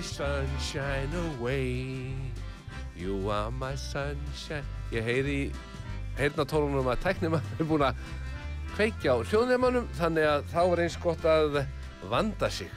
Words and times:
my 0.00 0.06
sunshine 0.06 1.12
away. 1.14 2.14
You 2.96 3.30
are 3.30 3.50
my 3.50 3.74
sunshine. 3.76 4.64
Ég 4.92 5.04
heyri 5.04 5.52
heyrna 6.16 6.46
tólunum 6.48 6.88
að 6.88 7.02
tæknum 7.02 7.36
er 7.36 7.68
búin 7.68 7.84
að 7.84 8.00
kveikja 8.78 9.12
á 9.12 9.16
hljóðnefnunum 9.20 9.90
þannig 9.98 10.28
að 10.30 10.48
þá 10.54 10.58
er 10.62 10.82
eins 10.86 10.96
gott 11.04 11.28
að 11.28 11.60
vanda 12.08 12.48
sig. 12.48 12.72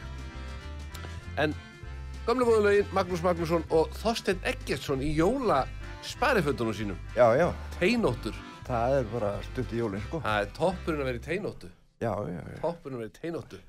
En 1.40 1.56
gamle 2.28 2.50
góðulögin 2.50 2.92
Magnús 2.92 3.24
Magnússon 3.24 3.64
og 3.72 3.96
Þorstein 4.04 4.44
Eggertsson 4.52 5.08
í 5.08 5.16
jóla 5.16 5.64
spariföndunum 6.04 6.76
sínum. 6.76 7.04
Já, 7.16 7.30
já, 7.40 7.48
Teinóttur. 7.80 8.36
Það 8.68 8.98
er 8.98 9.14
bara 9.16 9.38
stutt 9.48 9.72
í 9.72 9.80
jólinn, 9.80 10.04
sko. 10.10 10.20
Það 10.28 10.42
er 10.44 10.56
toppurinn 10.60 11.06
að 11.06 11.14
vera 11.14 11.24
í 11.24 11.28
teinóttu. 11.30 11.72
Já, 12.04 12.12
já, 12.20 12.42
já. 12.52 12.60
Toppurinn 12.60 13.00
að 13.00 13.06
vera 13.06 13.16
í 13.16 13.22
teinóttu. 13.22 13.68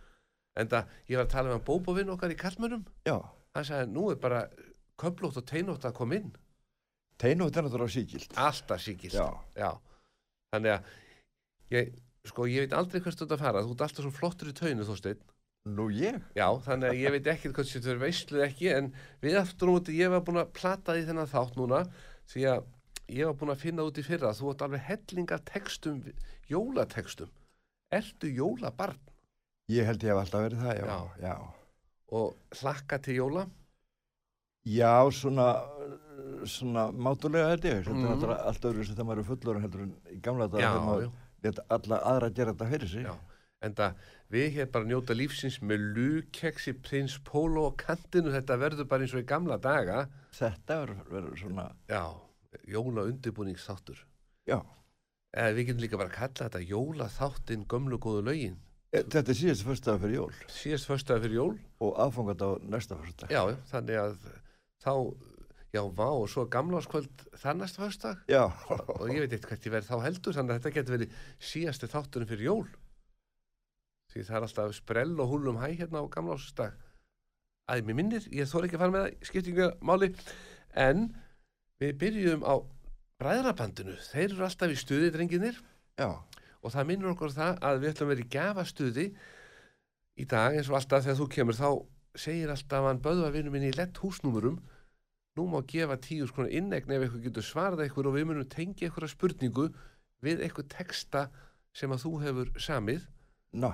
En 0.54 0.70
það, 0.70 0.90
ég 1.10 1.18
var 1.18 1.26
að 1.26 1.32
tala 1.32 1.48
með 1.48 1.56
hann 1.56 1.64
bóbovinn 1.66 2.10
okkar 2.14 2.30
í 2.30 2.36
Kallmörnum 2.38 2.84
Já, 3.02 3.16
Hann 3.54 3.66
sagði, 3.68 3.90
nú 3.94 4.08
er 4.10 4.18
bara 4.22 4.46
köflótt 5.00 5.38
og 5.40 5.46
teinótt 5.48 5.86
að 5.86 5.96
koma 5.98 6.18
inn 6.18 6.32
teinótt 7.20 7.56
er 7.56 7.66
náttúrulega 7.66 7.94
síkild. 7.94 8.32
Alltaf 8.40 8.82
síkist 8.82 9.14
Já. 9.18 9.70
Þannig 10.54 10.72
að 10.74 10.88
ég, 11.74 11.92
sko, 12.26 12.48
ég 12.50 12.66
veit 12.66 12.74
aldrei 12.78 13.00
hvert 13.02 13.18
þú 13.18 13.26
ert 13.26 13.36
að 13.36 13.44
fara 13.44 13.62
Þú 13.62 13.76
ert 13.76 13.86
alltaf 13.86 14.04
svo 14.06 14.12
flottur 14.14 14.50
í 14.50 14.56
taunu, 14.58 14.86
Þorsteinn 14.86 15.22
Nú 15.74 15.86
ég? 15.96 16.18
Já, 16.36 16.44
þannig 16.66 16.90
að 16.90 16.98
ég 17.00 17.14
veit 17.14 17.28
ekkert 17.32 17.54
hvað 17.56 17.70
þetta 17.70 17.92
er 17.94 18.00
veisluð 18.02 18.42
ekki 18.44 18.66
en 18.74 18.90
við 19.24 19.38
aftur 19.40 19.70
móti 19.72 19.94
ég 19.96 20.10
var 20.12 20.20
búin 20.26 20.42
að 20.42 20.50
plata 20.58 20.96
í 20.98 21.06
þennan 21.06 21.30
þátt 21.30 21.56
núna 21.56 21.78
því 22.28 22.44
að 22.50 22.66
ég 23.16 23.30
var 23.30 23.38
búin 23.40 23.54
að 23.54 23.62
finna 23.62 23.86
út 23.88 24.00
í 24.00 24.04
fyrra 24.04 24.34
þú 24.36 24.50
ert 24.52 24.64
alveg 24.66 24.84
hellinga 24.90 25.38
textum, 25.48 26.02
jólatekstum 26.52 27.32
Ertu 27.94 28.28
jólabarn 28.28 29.00
Ég 29.72 29.88
held 29.88 30.04
ég 30.04 30.12
hef 30.12 30.20
alltaf 30.20 30.44
verið 30.44 30.60
það, 30.66 30.76
já. 30.76 30.84
Já. 30.84 30.98
Já, 31.24 31.34
og 32.12 32.34
hlakka 32.60 32.98
til 33.02 33.16
jóla 33.20 33.46
já 34.66 35.10
svona, 35.12 35.48
svona 36.48 36.88
mátulega 36.92 37.50
held 37.50 37.64
ég. 37.64 37.84
Þetta 37.84 37.92
Mhm. 37.94 38.04
er 38.04 38.16
náttúrulega 38.16 38.46
allt 38.46 38.60
öðru 38.64 38.84
sem 38.86 38.96
það 38.96 39.06
maður 39.06 39.18
er 39.18 39.24
fullur 39.30 39.60
heldur 39.60 39.80
en 39.82 39.94
í 40.12 40.20
gamla 40.20 40.48
dag 40.50 40.60
þegar 40.60 40.86
maður 40.86 41.12
lét 41.44 41.58
alla 41.70 41.98
aðra 42.00 42.34
gera 42.34 42.52
þetta 42.54 42.70
fyrir 42.70 42.88
sig. 42.88 43.04
Já. 43.04 43.14
En 43.62 43.74
það, 43.74 43.94
við 44.30 44.52
hér 44.54 44.66
bara 44.72 44.84
njóta 44.84 45.14
lífsins 45.16 45.58
með 45.62 45.94
lukeksi, 45.96 46.72
prins, 46.82 47.18
pólo 47.18 47.66
og 47.66 47.76
kantinu, 47.76 48.30
þetta 48.32 48.58
verður 48.58 48.88
bara 48.88 49.02
eins 49.02 49.14
og 49.14 49.20
í 49.22 49.26
gamla 49.26 49.56
daga. 49.58 50.08
Þetta 50.32 50.86
verður 51.10 51.38
svona, 51.38 51.72
Já, 51.88 52.14
jóla 52.68 53.04
undirbúningsþáttur. 53.10 53.96
já. 54.46 54.62
Eða 55.34 55.54
við 55.56 55.66
getum 55.66 55.80
líka 55.80 55.96
bara 55.98 56.08
að 56.08 56.14
kalla 56.14 56.48
þetta 56.48 56.68
jóla 56.68 57.08
þáttinn 57.08 57.66
gömlu 57.66 57.98
góðu 57.98 58.22
lögin. 58.24 58.56
E, 58.94 59.02
Þetta 59.10 59.32
er 59.32 59.38
síðast 59.38 59.64
fyrstaða 59.66 60.00
fyrir 60.04 60.16
jól 60.20 60.34
Síðast 60.54 60.86
föstudag 60.90 61.24
fyrir 61.24 61.38
jól, 61.40 61.54
og 61.82 61.96
aðfangat 62.04 62.44
á 62.46 62.50
næsta 62.70 62.98
fyrsta. 63.00 63.26
já, 63.32 63.40
já, 63.50 63.56
þannig 63.72 63.98
að 64.04 64.14
þá, 64.84 64.92
já, 65.74 65.82
vá, 65.98 66.06
og 66.14 66.28
svo 66.30 66.44
gamláskvöld 66.52 67.24
það 67.42 67.58
næsta 67.62 67.82
föstudag 67.82 68.22
Já, 68.30 68.44
og 68.70 69.10
ég 69.10 69.24
veit 69.24 69.34
eitthvað 69.38 69.66
ég 69.66 69.74
verð 69.74 69.90
þá 69.90 69.96
heldur, 70.06 70.36
þannig 70.38 70.54
að 70.54 70.60
þetta 70.60 70.74
getur 70.78 70.96
verið 70.98 71.16
síðasti 71.50 71.90
þátturinn 71.90 72.30
fyrir 72.30 72.46
jól. 72.50 72.66
Því 74.14 74.22
það 74.28 74.36
er 74.38 74.46
alltaf 74.46 74.74
sprell 74.78 75.14
og 75.24 75.30
húlum 75.32 75.58
hæ 75.58 75.66
hérna 75.74 76.04
á 76.04 76.12
gamlásdag. 76.14 76.76
Æ, 77.66 77.80
mér 77.82 77.96
minnir, 77.98 78.28
ég 78.30 78.46
þór 78.46 78.68
ekki 78.68 78.78
að 78.78 78.84
fara 78.84 78.94
með 78.94 79.06
það 79.08 79.28
skiptingamáli, 79.30 80.10
en 80.78 81.04
við 81.82 81.96
byrjum 82.04 82.44
á 82.46 82.54
bræðrabandinu. 83.18 83.96
Þeir 84.12 84.28
eru 84.36 84.46
alltaf 84.46 84.70
í 84.70 84.78
stuði, 84.78 85.10
drenginir, 85.14 85.58
já, 85.98 86.10
og 86.64 86.72
það 86.72 86.88
minnur 86.90 87.12
okkur 87.12 87.34
það 87.34 87.58
að 87.68 87.80
við 87.82 87.90
ætlum 87.92 88.08
að 88.08 88.14
vera 88.14 88.24
í 88.24 88.30
gafastuði 88.34 89.06
í 90.14 90.26
dag 90.30 90.56
eins 90.56 90.70
og 90.70 90.78
alltaf 90.78 91.04
þegar 91.04 91.18
þú 91.20 91.26
kemur 91.34 91.58
þá 91.58 91.68
segir 92.24 92.52
alltaf 92.54 92.86
hann 92.88 93.02
böðvarvinnu 93.04 93.52
minn 93.52 93.66
í 93.68 93.74
lett 93.74 93.98
húsnúmurum 94.00 94.60
nú 95.36 95.46
má 95.50 95.58
gefa 95.66 95.96
tíu 95.98 96.28
skona 96.30 96.52
innegn 96.54 96.94
ef 96.94 97.04
eitthvað 97.04 97.26
getur 97.26 97.46
svarað 97.46 97.84
eitthvað 97.84 98.10
og 98.10 98.16
við 98.16 98.28
munum 98.30 98.50
tengja 98.50 98.88
eitthvað 98.88 99.10
spurningu 99.10 99.66
við 100.24 100.44
eitthvað 100.46 100.70
texta 100.76 101.24
sem 101.74 101.90
að 101.90 102.04
þú 102.04 102.12
hefur 102.22 102.52
samið. 102.62 103.08
Ná, 103.58 103.72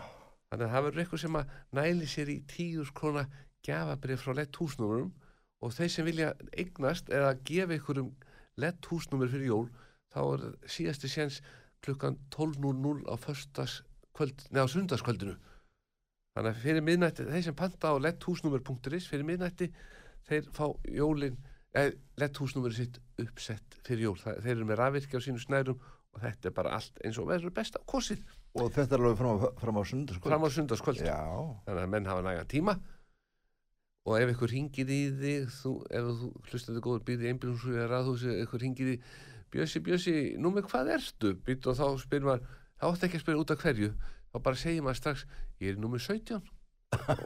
þannig 0.49 0.67
að 0.67 0.73
það 0.73 0.87
verður 0.87 1.03
eitthvað 1.05 1.23
sem 1.25 1.39
að 1.41 1.53
næli 1.77 2.09
sér 2.09 2.33
í 2.33 2.39
tíu 2.49 2.87
skrona 2.89 3.27
gafabrif 3.67 4.25
frá 4.25 4.34
lett 4.39 4.56
húsnúmurum 4.56 5.12
og 5.61 5.77
þeir 5.77 5.93
sem 5.93 6.09
vilja 6.09 6.33
eignast 6.56 7.12
eða 7.12 7.37
gefa 7.45 7.77
einhverjum 7.77 8.11
lett 8.61 8.89
húsnúmur 8.89 9.29
fyrir 9.29 9.53
jól 9.53 9.67
þá 10.11 10.21
er 10.25 10.47
síðasti 10.65 11.12
séns 11.12 11.41
klukkan 11.85 12.19
12.00 12.35 13.07
á 13.09 13.15
föstaskvöld, 13.21 14.47
neða 14.51 14.67
á 14.69 14.73
sundarskvöldinu 14.75 15.37
þannig 16.37 16.51
að 16.53 16.61
fyrir 16.65 16.85
miðnætti 16.87 17.27
þeir 17.29 17.47
sem 17.49 17.57
panta 17.59 17.91
á 17.91 17.95
letthúsnúmer.is 18.07 19.09
fyrir 19.11 19.27
miðnætti 19.27 19.71
þeir 20.29 20.51
fá 20.55 20.67
jólin 20.87 21.39
eh, 21.75 21.95
letthúsnúmeri 22.21 22.77
sitt 22.77 23.01
uppsett 23.21 23.81
fyrir 23.87 24.11
jól, 24.11 24.19
það, 24.21 24.43
þeir 24.45 24.55
eru 24.57 24.69
með 24.69 24.81
rafvirkja 24.83 25.23
á 25.23 25.27
sínu 25.27 25.43
snærum 25.43 25.81
og 26.11 26.23
þetta 26.23 26.51
er 26.51 26.55
bara 26.55 26.77
allt 26.77 27.03
eins 27.07 27.19
og 27.23 27.29
verður 27.31 27.55
best 27.55 27.77
á 27.79 27.81
kosið. 27.87 28.23
Og 28.59 28.71
þetta 28.75 28.97
er 28.97 29.03
alveg 29.05 29.19
fram 29.21 29.37
á, 29.39 29.47
fram 29.61 29.79
á 29.79 29.83
sundarskvöld. 29.87 30.33
fram 30.33 30.47
á 30.47 30.51
sundarskvöld 30.51 31.03
Já, 31.07 31.21
þannig 31.67 31.85
að 31.85 31.93
menn 31.95 32.09
hafa 32.11 32.25
næga 32.27 32.47
tíma. 32.51 32.77
Og 34.09 34.17
ef 34.17 34.33
ykkur 34.33 34.51
ringir 34.51 34.91
í 34.91 35.01
þig 35.21 35.51
þú, 35.55 35.75
ef 35.87 36.09
þú 36.09 36.31
hlustar 36.49 36.73
þetta 36.73 36.85
góður 36.87 37.05
býði 37.07 37.31
einbjörnshúsi 37.31 37.77
eða 37.77 37.91
raðhúsi, 37.93 38.33
ykkur 38.43 38.65
ringir 38.65 38.95
í 38.95 38.97
Bjössi, 39.50 39.83
Bjössi, 39.83 40.15
nú 40.38 40.53
með 40.55 40.69
hvað 40.71 40.94
ertu? 40.97 41.34
Býtt 41.47 41.66
og 41.71 41.78
þá 41.78 41.87
spyrir 42.03 42.27
maður, 42.28 42.49
þá 42.78 42.87
átti 42.91 43.06
ekki 43.09 43.19
að 43.19 43.25
spyrja 43.25 43.43
út 43.43 43.53
af 43.55 43.65
hverju. 43.65 43.91
Þá 44.31 44.37
bara 44.47 44.61
segir 44.61 44.84
maður 44.87 45.00
strax, 45.00 45.25
ég 45.59 45.72
er 45.75 45.81
númer 45.83 46.03
17 46.03 46.38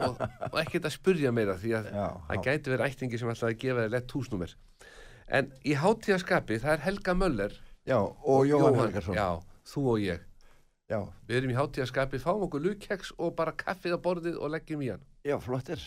og, 0.04 0.20
og 0.50 0.56
ekkert 0.60 0.88
að 0.88 0.94
spurja 0.96 1.32
meira 1.32 1.56
því 1.60 1.74
að 1.78 1.90
það 1.92 2.40
gæti 2.46 2.72
verið 2.72 2.86
ættingi 2.88 3.20
sem 3.20 3.32
ætlaði 3.32 3.56
að 3.56 3.60
gefa 3.64 3.84
þér 3.84 3.92
lett 3.94 4.14
húsnúmer. 4.16 4.54
En 5.38 5.50
í 5.64 5.76
hátíðaskapi, 5.80 6.58
það 6.60 6.74
er 6.74 6.84
Helga 6.84 7.14
Möller. 7.16 7.58
Já, 7.88 7.98
og 8.00 8.46
Jóhann 8.48 8.80
Helgarsson. 8.80 9.16
já, 9.16 9.28
þú 9.68 9.84
og 9.94 10.00
ég. 10.04 10.24
Já, 10.88 10.98
við 11.28 11.38
erum 11.38 11.52
í 11.52 11.56
hátíðaskapi, 11.56 12.20
fáum 12.20 12.44
okkur 12.44 12.64
lukkeks 12.64 13.14
og 13.16 13.32
bara 13.36 13.56
kaffið 13.56 13.96
á 13.96 14.04
borðið 14.04 14.40
og 14.40 14.52
leggjum 14.52 14.84
í 14.84 14.90
hann. 14.92 15.04
Já, 15.24 15.38
flottir. 15.40 15.80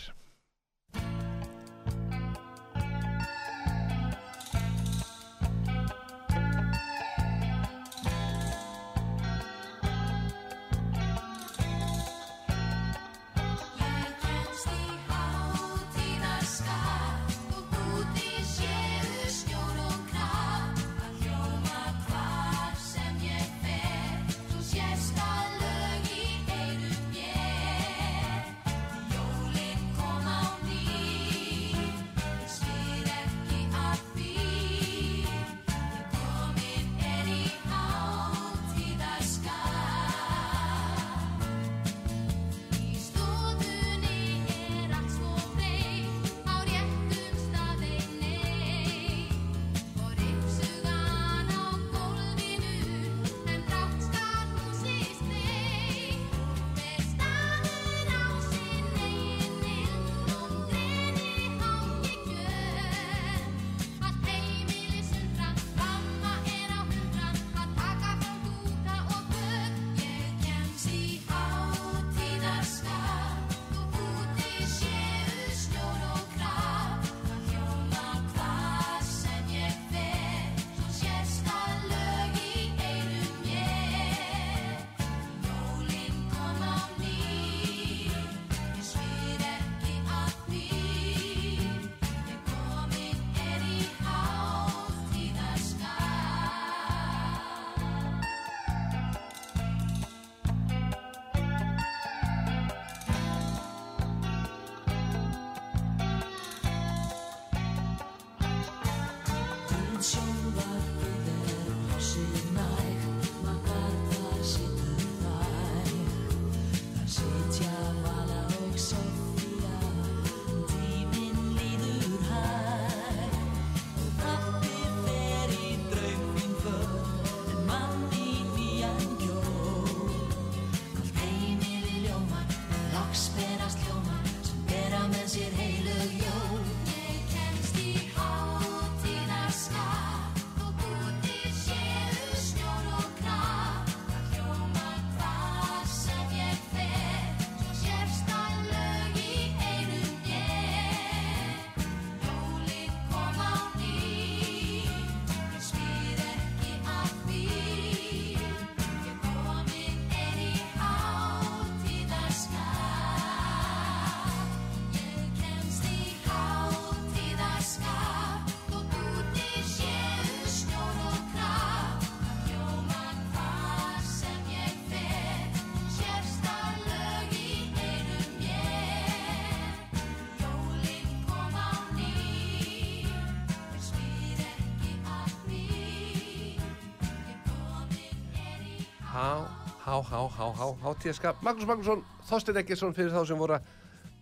Há, 190.02 190.18
há, 190.18 190.22
há, 190.38 190.46
há, 190.58 190.66
hátíðaskap. 190.82 191.40
Magnús 191.46 191.68
Magnússon, 191.68 192.04
Þorstein 192.28 192.60
Eggertsson 192.62 192.94
fyrir 192.96 193.14
þá 193.14 193.22
sem 193.28 193.40
voru 193.40 193.56
að 193.58 193.70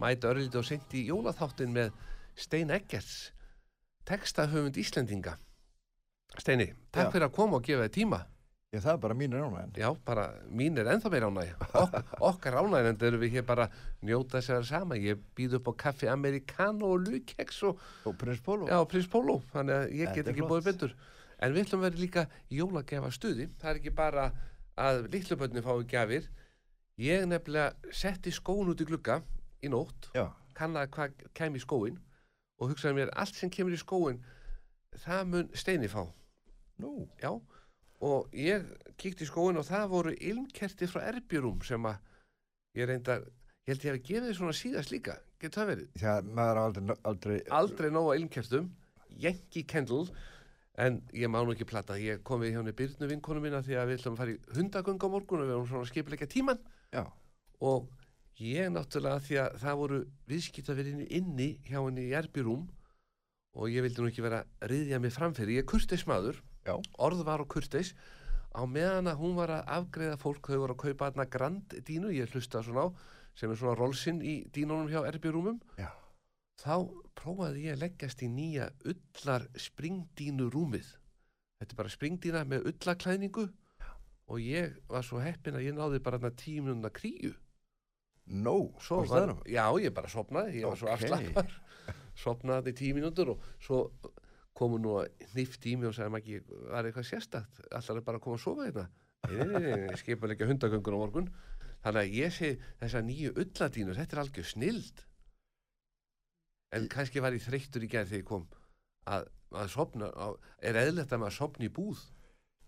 mæta 0.01 0.31
örlítið 0.31 0.61
og 0.61 0.69
sendi 0.69 1.03
í 1.03 1.09
jólaþáttin 1.11 1.75
með 1.75 1.93
Stein 2.37 2.73
Eggerts, 2.75 3.33
textahöfund 4.09 4.79
Íslendinga. 4.81 5.37
Steini, 6.37 6.73
takk 6.93 7.09
Já. 7.09 7.13
fyrir 7.15 7.29
að 7.29 7.37
koma 7.37 7.61
og 7.61 7.67
gefa 7.67 7.87
þið 7.87 7.95
tíma. 7.97 8.23
Já, 8.75 8.81
það 8.83 8.93
er 8.93 9.01
bara 9.05 9.15
mínir 9.17 9.43
ánægin. 9.47 9.75
Já, 9.79 9.89
bara 10.05 10.25
mín 10.51 10.79
er 10.81 10.89
ennþá 10.91 11.11
meira 11.13 11.29
ánægja. 11.31 11.69
Ok, 11.83 11.95
okkar 12.29 12.57
ánægja, 12.61 12.91
en 12.91 13.05
erum 13.09 13.23
við 13.23 13.37
hér 13.37 13.47
bara 13.47 13.69
njóta 14.05 14.43
vera 14.43 14.65
sama. 14.67 14.99
Ég 15.01 15.21
býð 15.39 15.61
upp 15.61 15.71
á 15.71 15.73
kaffi 15.87 16.11
americano 16.11 16.91
og 16.97 17.07
lukeks 17.07 17.63
og 17.69 17.81
Og 18.05 18.17
prins 18.19 18.43
Pólo. 18.43 18.67
Já, 18.69 18.83
Prins 18.91 19.09
Pólo, 19.09 19.39
þannig 19.55 19.77
að 19.79 19.95
ég 20.01 20.13
get 20.19 20.29
ekki 20.33 20.45
bóðið 20.51 20.69
betur. 20.73 20.97
En 21.39 21.55
við 21.55 21.67
ætlum 21.67 21.81
að 21.81 21.89
vera 21.89 22.03
líka 22.03 22.27
jólagefa 22.51 23.13
stuði. 23.15 23.49
Það 23.61 23.71
er 23.71 23.81
ekki 23.81 23.95
bara 23.97 24.27
að 24.81 25.07
litlubönni 25.13 25.63
fái 25.65 25.85
gjafir. 25.91 26.29
Ég 27.01 27.27
nefnilega 27.29 27.93
setti 27.93 28.33
skóin 28.33 28.71
út 28.73 28.81
í 28.81 28.87
glugga 28.89 29.21
í 29.65 29.69
nótt, 29.73 30.09
Já. 30.17 30.31
kannaði 30.57 30.93
hvað 30.95 31.27
kem 31.37 31.57
í 31.57 31.61
skóin 31.61 31.99
og 32.57 32.71
hugsaði 32.71 32.97
mér 32.97 33.13
allt 33.21 33.37
sem 33.37 33.51
kemur 33.53 33.77
í 33.77 33.81
skóin, 33.81 34.23
það 35.05 35.27
mun 35.33 35.51
steini 35.53 35.91
fá. 35.93 36.07
Nú. 36.81 37.09
Já, 37.21 37.33
og 38.05 38.33
ég 38.37 38.65
kíkti 39.01 39.25
í 39.25 39.29
skóin 39.29 39.61
og 39.61 39.67
það 39.69 39.91
voru 39.93 40.15
ilmkerti 40.17 40.89
frá 40.89 41.03
Erbjörúm 41.11 41.61
sem 41.65 41.85
að 41.89 42.01
ég 42.77 42.89
reyndar, 42.89 43.27
ég 43.67 43.75
held 43.75 43.85
ég 43.85 43.93
hef 43.97 44.03
gefið 44.09 44.29
þið 44.31 44.39
svona 44.41 44.57
síðast 44.57 44.93
líka, 44.93 45.19
getur 45.41 45.63
það 45.63 45.71
verið? 45.73 45.89
Já, 46.01 46.15
maður 46.25 46.63
aldrei, 46.63 46.97
aldrei, 47.13 47.37
aldrei 47.61 47.91
nóg 47.93 48.11
að 48.13 48.21
ilmkertum 48.23 48.73
Yankee 49.21 49.65
Candle 49.69 50.09
en 50.77 50.99
ég 51.17 51.31
má 51.33 51.41
nú 51.41 51.55
ekki 51.55 51.69
plata 51.69 51.97
ég 52.01 52.23
kom 52.27 52.43
við 52.43 52.53
hjá 52.53 52.61
henni 52.61 52.75
Byrnu 52.77 53.09
vinkonu 53.11 53.43
mína 53.45 53.63
því 53.65 53.79
að 53.81 53.91
við 53.91 54.01
ætlum 54.01 54.17
að 54.17 54.21
fara 54.21 54.35
í 54.35 54.41
hundagöng 54.59 55.01
á 55.01 55.09
morgun 55.09 55.43
og 55.43 55.49
við 55.49 55.55
erum 55.55 55.69
svona 55.71 55.89
skipilegja 55.89 56.29
tíman 56.29 56.61
Já. 56.93 57.05
og 57.65 57.89
ég 58.41 58.69
náttúrulega 58.73 59.25
því 59.25 59.39
að 59.41 59.57
það 59.63 59.81
voru 59.81 60.01
viðskiptaverðinu 60.33 61.09
inni 61.19 61.49
hjá 61.65 61.79
henni 61.81 62.11
í 62.11 62.17
erbjörúm 62.21 62.67
og 63.57 63.73
ég 63.73 63.87
vildi 63.87 64.05
nú 64.05 64.11
ekki 64.11 64.25
vera 64.27 64.43
að 64.45 64.71
riðja 64.75 65.01
mig 65.01 65.15
framfyrir, 65.17 65.57
ég 65.57 65.65
er 65.65 65.71
kurteis 65.71 66.05
maður 66.09 66.43
Já. 66.69 66.77
orð 67.01 67.25
var 67.25 67.41
á 67.41 67.47
kurteis 67.49 67.95
á 68.53 68.61
meðan 68.69 69.09
að 69.09 69.21
hún 69.23 69.37
var 69.37 69.53
að 69.57 69.69
afgreða 69.79 70.21
fólk 70.21 70.49
þau 70.49 70.61
voru 70.61 70.77
að 70.77 70.83
kaupa 70.85 71.09
þarna 71.09 71.31
grand 71.33 71.77
dínu 71.89 72.13
ég 72.13 72.33
hlusta 72.33 72.61
svona 72.65 72.89
á 72.89 72.89
sem 73.37 73.53
er 73.53 73.61
svona 73.61 73.77
rolsinn 73.77 74.21
í 74.25 74.43
dínunum 74.53 74.93
hjá 74.93 75.03
erbjörúmum 75.09 75.57
Já. 75.81 75.89
Þá 76.61 76.75
prófaði 77.19 77.67
ég 77.67 77.77
að 77.77 77.83
leggjast 77.85 78.23
í 78.25 78.29
nýja 78.33 78.71
ullar 78.89 79.47
springdínu 79.61 80.49
rúmið 80.53 80.89
þetta 81.61 81.73
er 81.73 81.81
bara 81.81 81.93
springdína 81.93 82.45
með 82.49 82.69
ullarklæðningu 82.73 83.47
og 84.27 84.43
ég 84.43 84.77
var 84.91 85.07
svo 85.07 85.21
heppin 85.23 85.57
að 85.59 85.69
ég 85.69 85.77
náði 85.77 86.03
bara 86.05 86.21
minúna 86.21 86.91
kríu 86.91 87.35
Nó. 88.27 88.75
svo 88.83 88.99
á 88.99 89.01
var, 89.01 89.07
staðnum? 89.07 89.43
já 89.47 89.65
ég 89.79 89.93
bara 89.95 90.09
sopnaði, 90.11 90.61
ég 90.61 90.67
var 90.67 90.79
svo 90.81 90.89
Ókei. 90.91 90.95
afslappar 90.97 91.53
sopnaði 92.25 92.73
tíu 92.75 92.97
mínútur 92.97 93.37
og 93.37 93.45
svo 93.63 93.83
komu 94.57 94.81
nú 94.83 94.97
að 94.99 95.13
nýft 95.37 95.67
í 95.69 95.77
mig 95.77 95.91
og 95.91 95.95
sagði 95.95 96.15
maður 96.15 96.25
ekki, 96.25 96.57
var 96.73 96.89
eitthvað 96.89 97.07
sérstakt 97.11 97.61
allar 97.71 98.01
er 98.01 98.07
bara 98.09 98.19
að 98.19 98.25
koma 98.25 98.41
að 98.41 98.47
sofa 98.47 98.67
hérna 98.67 100.01
skipa 100.01 100.33
ekki 100.33 100.49
hundagöngun 100.51 100.97
á 100.97 101.03
morgun 101.05 101.31
þannig 101.85 102.01
að 102.03 102.17
ég 102.17 102.35
sé 102.35 102.51
þessa 102.81 103.03
nýju 103.07 103.35
ulladínur, 103.37 103.99
þetta 104.01 104.17
er 104.17 104.23
algjör 104.25 104.49
snild 104.51 105.05
en 106.77 106.91
kannski 106.93 107.23
var 107.25 107.37
ég 107.37 107.45
þreyttur 107.45 107.87
í 107.87 107.91
gerð 107.91 108.13
þegar 108.13 108.23
ég 108.23 108.29
kom 108.29 108.45
að, 109.11 109.31
að 109.57 109.73
sopna, 109.73 110.11
á, 110.13 110.29
er 110.61 110.79
eðlert 110.83 111.15
að 111.15 111.25
maður 111.25 111.39
sopni 111.41 111.71
í 111.71 111.75
búð 111.81 112.05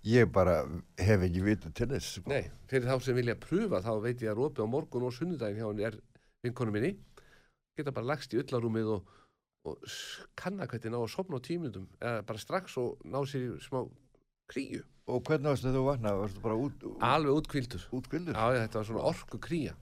Ég 0.06 0.28
bara 0.30 0.60
hef 1.02 1.24
ekki 1.26 1.40
vitað 1.42 1.72
til 1.74 1.88
þess. 1.90 2.10
Sko. 2.20 2.30
Nei, 2.30 2.52
fyrir 2.70 2.86
þá 2.86 3.02
sem 3.02 3.16
vilja 3.18 3.34
pröfa 3.42 3.80
þá 3.82 3.90
veit 4.04 4.22
ég 4.22 4.30
að 4.30 4.38
rópi 4.38 4.62
á 4.62 4.66
morgun 4.70 5.08
og 5.08 5.14
sunnudaginn 5.16 5.58
hjá 5.58 5.66
henni 5.66 5.86
er 5.88 5.96
vinkonu 6.46 6.74
minni 6.74 6.92
geta 7.78 7.94
bara 7.94 8.12
lagst 8.12 8.34
í 8.34 8.38
öllarúmið 8.42 8.92
og, 8.94 9.10
og 9.66 9.88
kanna 10.38 10.68
hvernig 10.70 10.94
ná 10.94 11.00
að 11.00 11.10
sopna 11.14 11.42
á 11.42 11.46
tíminutum 11.46 11.88
eða 11.98 12.22
bara 12.30 12.42
strax 12.42 12.78
og 12.80 13.02
ná 13.06 13.18
sér 13.26 13.48
í 13.48 13.50
smá 13.64 13.82
kríu, 14.50 14.84
Og 15.08 15.22
hvernig 15.24 15.54
varstu 15.54 15.70
þú 15.72 16.54
út, 16.66 16.82
alveg 17.04 17.38
útkvildur 17.40 17.84
útkvildur? 17.96 18.34
Já, 18.36 18.64
þetta 18.64 18.80
var 18.80 18.88
svona 18.90 19.04
orku 19.08 19.38
kría 19.40 19.74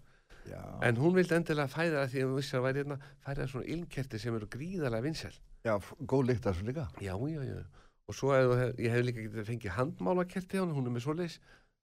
Já. 0.50 0.62
en 0.88 0.96
hún 1.00 1.14
vildi 1.16 1.34
endilega 1.36 1.68
fæða 1.72 2.02
það 2.04 2.10
því 2.12 2.22
að 2.22 2.28
hún 2.30 2.38
vissi 2.40 2.56
að 2.56 2.64
væri 2.66 2.82
hérna 2.82 2.98
fæða 3.26 3.48
svona 3.52 3.68
ilmkerti 3.74 4.18
sem 4.22 4.34
eru 4.38 4.48
gríðarlega 4.56 5.06
vinsæl 5.08 5.34
Já, 5.66 5.74
góð 6.06 6.26
lykt 6.28 6.46
af 6.46 6.54
þessu 6.56 6.66
líka. 6.68 6.84
Já, 7.02 7.14
já, 7.18 7.42
já 7.42 7.64
og 8.06 8.14
svo 8.14 8.30
hef, 8.36 8.76
ég 8.78 8.92
hef 8.94 9.02
líka 9.02 9.22
getið 9.26 9.48
fengið 9.48 9.72
handmálakerti 9.74 10.58
á 10.58 10.62
hann, 10.62 10.74
hún 10.76 10.86
er 10.86 10.94
með 10.94 11.02
svoleiðis 11.08 11.38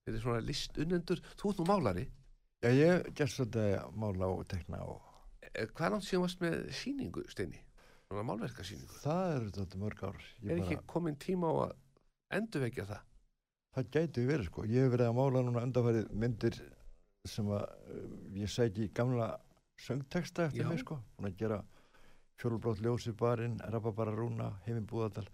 þetta 0.05 0.17
er 0.17 0.23
svona 0.23 0.43
listunnendur, 0.47 1.19
þú 1.39 1.49
ert 1.51 1.59
nú 1.59 1.65
málari 1.67 2.05
Já, 2.63 2.69
ég 2.71 3.09
gerst 3.17 3.41
að 3.43 3.57
mála 3.99 4.29
og 4.31 4.45
tekna 4.47 4.79
og 4.87 5.01
Eh, 5.53 5.67
Hvað 5.75 5.91
langt 5.91 6.05
síðan 6.07 6.21
varst 6.23 6.39
með 6.41 6.53
síningu, 6.73 7.21
Steini? 7.29 7.59
Svona 8.07 8.23
málverkasýningu. 8.25 8.95
það 9.03 9.33
eru 9.35 9.49
þetta 9.57 9.77
mörg 9.81 9.99
ár. 10.07 10.21
Ég 10.41 10.49
Er 10.49 10.57
bara, 10.57 10.63
ekki 10.71 10.77
komin 10.87 11.17
tíma 11.19 11.51
á 11.51 11.53
að 11.67 11.73
endurvekja 12.39 12.85
það? 12.89 13.01
Það 13.75 13.89
gæti 13.93 14.23
verið 14.29 14.47
sko. 14.47 14.63
Ég 14.65 14.85
hef 14.87 14.93
verið 14.95 15.09
að 15.11 15.17
mála 15.19 15.43
núna 15.43 15.63
undanfærið 15.67 16.07
myndir 16.23 16.57
sem 17.27 17.47
að 17.55 17.63
uh, 17.63 18.03
ég 18.35 18.51
sæki 18.51 18.87
í 18.87 18.91
gamla 18.95 19.29
söngteksta 19.79 20.49
eftir 20.49 20.65
Já. 20.65 20.69
mig 20.69 20.81
sko. 20.83 20.97
Búin 21.17 21.29
að 21.31 21.37
gera 21.39 21.59
fjólubrótt 22.41 22.81
ljósi 22.83 23.13
barinn, 23.15 23.59
rababara 23.71 24.11
rúna, 24.15 24.49
heiminn 24.67 24.87
búðardal 24.89 25.27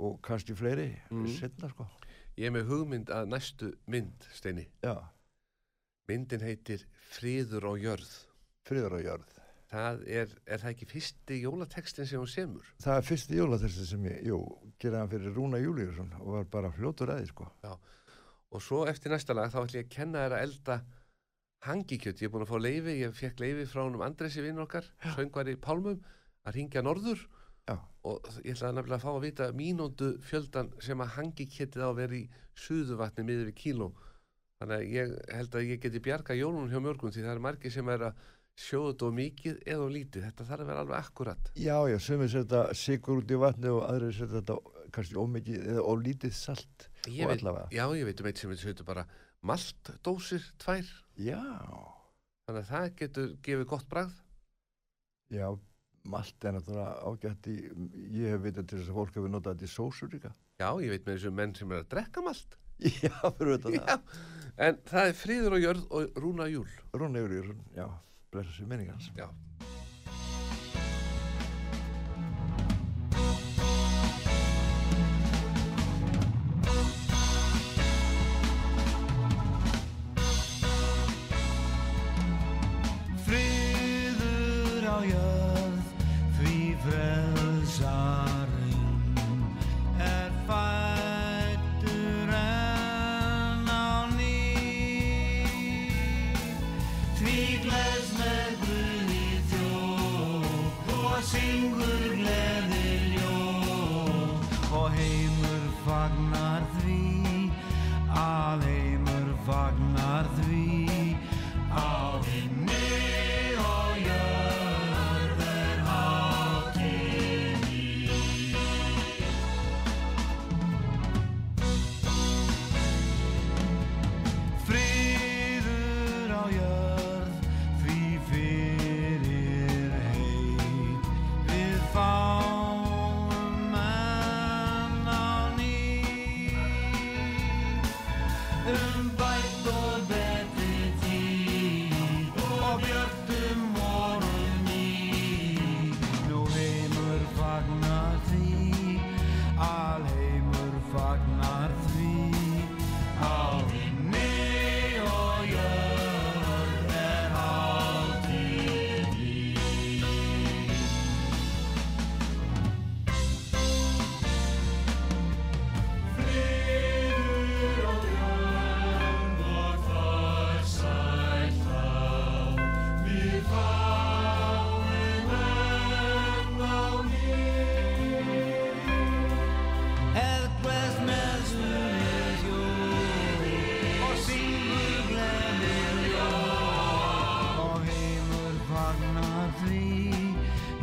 og 0.00 0.20
kannski 0.24 0.54
fleiri 0.56 0.88
Mm. 1.10 1.26
setna 1.36 1.68
sko. 1.68 1.86
Ég 2.38 2.46
er 2.48 2.54
með 2.54 2.68
hugmynd 2.70 3.10
að 3.12 3.28
næstu 3.28 3.72
mynd, 3.86 4.24
Steini. 4.32 4.66
Já, 4.82 4.96
Myndin 6.08 6.40
heitir 6.42 6.86
Friður 7.12 7.68
á 7.68 7.72
jörð. 7.78 8.08
friður 8.66 8.96
á 8.96 9.00
jörð. 9.04 9.28
Það 9.70 10.00
er, 10.08 10.28
er 10.46 10.58
það 10.58 10.70
ekki 10.72 10.86
fyrsti 10.90 11.36
jólatekstin 11.44 12.06
sem 12.06 12.18
hún 12.18 12.26
semur? 12.26 12.64
Það 12.82 12.96
er 12.96 13.02
fyrsti 13.06 13.36
jólatersti 13.38 13.84
sem 13.86 14.04
ég, 14.08 14.24
jú, 14.26 14.38
geraði 14.82 14.98
hann 14.98 15.10
fyrir 15.12 15.34
Rúna 15.36 15.60
Júlíusson 15.62 16.10
og 16.20 16.32
var 16.32 16.44
bara 16.50 16.72
fljótur 16.74 17.12
aðeins 17.12 17.30
sko. 17.30 17.46
Og 18.50 18.62
svo 18.62 18.80
eftir 18.90 19.12
næsta 19.12 19.34
lag 19.36 19.52
þá 19.52 19.60
ætlum 19.62 19.78
ég 19.78 19.86
að 19.86 19.94
kenna 19.94 20.24
þér 20.24 20.34
að 20.34 20.42
elda 20.48 20.80
hangikjöt. 21.66 22.22
Ég 22.22 22.28
er 22.28 22.32
búin 22.32 22.46
að 22.46 22.52
fá 22.52 22.58
leifi, 22.60 22.96
ég 23.02 23.14
fekk 23.16 23.42
leifi 23.42 23.66
frá 23.68 23.82
honum 23.84 24.04
Andresi 24.04 24.42
vinnur 24.44 24.66
okkar, 24.66 24.88
söngvar 25.16 25.50
í 25.52 25.56
Pálmum, 25.60 26.00
að 26.46 26.56
ringja 26.56 26.84
norður. 26.84 27.22
Já. 27.68 27.76
Og 28.08 28.26
ég 28.42 28.56
ætlaði 28.56 28.78
nefnilega 28.78 28.98
að 28.98 29.04
fá 29.04 29.10
að 29.12 29.24
vita 29.26 29.48
mínúndu 29.56 30.10
fjöldan 30.26 30.72
sem 30.82 31.04
að 31.04 31.14
hangikjötið 31.18 31.84
á 31.84 31.88
að 31.90 31.98
vera 32.00 32.18
í 32.18 32.24
suðuvatni 32.64 33.26
miður 33.28 33.50
við 33.50 33.58
kíló. 33.60 33.92
Þannig 34.60 34.76
að 34.76 34.92
ég 34.96 35.14
held 35.36 35.56
að 35.56 35.70
ég 35.70 35.80
geti 35.84 36.04
bjarga 36.04 36.36
jólunum 36.36 36.68
hjá 36.72 36.80
mjörgum 36.84 37.12
því 37.14 37.24
það 37.24 37.34
er 37.34 37.42
margir 37.46 37.72
sem 37.72 37.92
er 37.92 38.06
að 38.10 38.26
sjóða 38.60 38.92
þetta 38.92 39.10
mikið 39.16 39.60
eða 39.72 39.86
lítið. 39.94 40.26
Þetta 40.26 40.46
þarf 40.50 40.64
að 40.64 40.70
vera 40.70 40.82
alveg 40.84 40.98
akkurat. 40.98 41.50
Já, 41.56 41.76
já, 41.88 41.96
sumir 42.02 42.32
setja 42.32 42.64
sigur 42.76 43.22
út 43.22 43.32
í 43.32 43.38
vatni 43.40 43.72
og 43.72 43.86
aðrir 43.86 44.16
setja 44.16 44.40
þetta 44.40 44.58
kannski 44.96 45.20
ómikið 45.20 45.68
eða 45.70 45.84
ólítið 45.86 46.34
salt 46.36 46.88
Ég 47.08 47.24
og 47.24 47.30
veit, 47.32 47.44
já, 47.72 47.84
ég 47.96 48.04
veit 48.04 48.20
um 48.20 48.28
eitt 48.28 48.40
sem 48.40 48.52
þetta 48.52 48.84
bara 48.84 49.06
maltdósir 49.46 50.44
tvær. 50.60 50.86
Já, 51.20 51.40
Þannig 52.50 52.64
að 52.64 52.70
það 52.70 52.86
getur 52.98 53.32
gefið 53.46 53.66
gott 53.70 53.88
bragð. 53.90 54.14
já, 55.30 55.46
malt 56.10 56.44
er 56.44 56.56
náttúrulega 56.56 56.94
ágætt 57.06 57.46
í, 57.52 57.56
ég 58.16 58.32
hef 58.34 58.40
vitað 58.42 58.66
til 58.70 58.78
þess 58.80 58.90
að 58.90 58.96
fólk 58.98 59.14
hefur 59.14 59.30
notað 59.30 59.54
þetta 59.54 59.68
í 59.68 59.74
sósur 59.74 60.10
líka. 60.10 60.32
Já, 60.58 60.68
ég 60.82 60.90
veit 60.90 61.06
með 61.06 61.14
þessu 61.18 61.32
menn 61.36 61.54
sem 61.54 61.70
er 61.72 61.84
að 61.84 61.90
drekka 61.94 62.24
malt. 62.26 62.56
Já, 63.04 63.14
fyrir 63.36 63.58
þetta 63.58 63.74
Já, 63.76 63.98
en 64.66 64.80
það 64.88 65.10
er 65.12 65.18
friður 65.20 65.56
og 65.58 65.64
jörð 65.66 65.86
og 65.90 66.18
rúna 66.24 66.48
júl. 66.50 66.66
Rúna 66.96 67.22
Júlíusson, 67.22 67.60
já, 67.76 67.86
blessa 68.32 68.56
sér 68.56 68.66
minningans. 68.72 69.10
Já. 69.16 69.28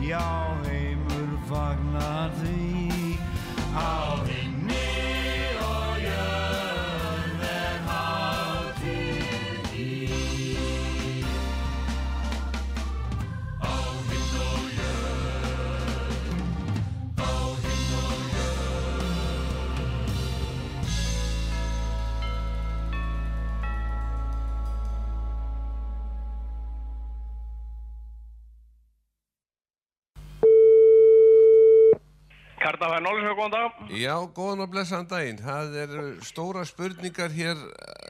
Já 0.08 0.56
heimur 0.64 1.32
fagnar 1.50 2.32
því 2.40 3.18
að 3.76 4.07
Kjarnafæði 32.88 33.04
Nólisveg, 33.04 33.36
góðan 33.38 33.54
dag. 33.54 33.80
Já, 34.00 34.14
góðan 34.36 34.64
og 34.64 34.70
blessaðan 34.72 35.08
daginn. 35.12 35.40
Það 35.44 35.74
eru 35.82 36.04
stóra 36.24 36.62
spurningar 36.68 37.34
hér 37.36 37.58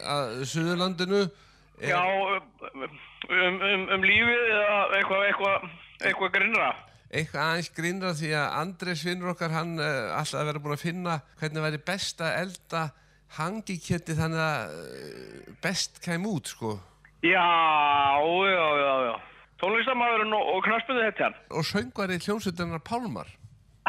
að 0.06 0.44
Suðurlandinu. 0.52 1.22
Er- 1.82 1.90
Já, 1.90 2.02
um, 2.06 2.84
um, 2.84 3.58
um, 3.62 3.88
um 3.96 4.04
lífið 4.06 4.44
eða 4.54 4.76
eitthvað, 5.00 5.24
eitthvað, 5.32 5.66
eitthvað 6.02 6.32
grinnra. 6.36 6.68
Eitthvað 7.10 7.42
aðeins 7.48 7.72
grinnra 7.74 8.12
því 8.14 8.30
að 8.38 8.58
Andres 8.62 9.04
vinnur 9.08 9.32
okkar, 9.34 9.56
hann 9.56 9.80
uh, 9.80 10.14
alltaf 10.20 10.46
vera 10.46 10.62
búin 10.62 10.76
að 10.78 10.84
finna 10.86 11.18
hvernig 11.40 11.66
væri 11.66 11.82
best 11.90 12.22
að 12.22 12.38
elda 12.44 12.84
hangikjöti 13.38 14.18
þannig 14.18 14.44
að 14.44 15.58
best 15.64 16.02
kæm 16.06 16.28
út, 16.30 16.54
sko. 16.54 16.76
Já, 17.26 17.42
já, 18.22 18.68
já, 18.78 18.94
já. 19.10 19.16
Tónlistamæðurinn 19.58 20.38
og, 20.38 20.54
og 20.54 20.64
knaspunni 20.68 21.02
þetta. 21.08 21.34
Og 21.50 21.66
söngvari 21.66 22.20
hljómsveitarnar 22.22 22.84
Pálmar. 22.86 23.32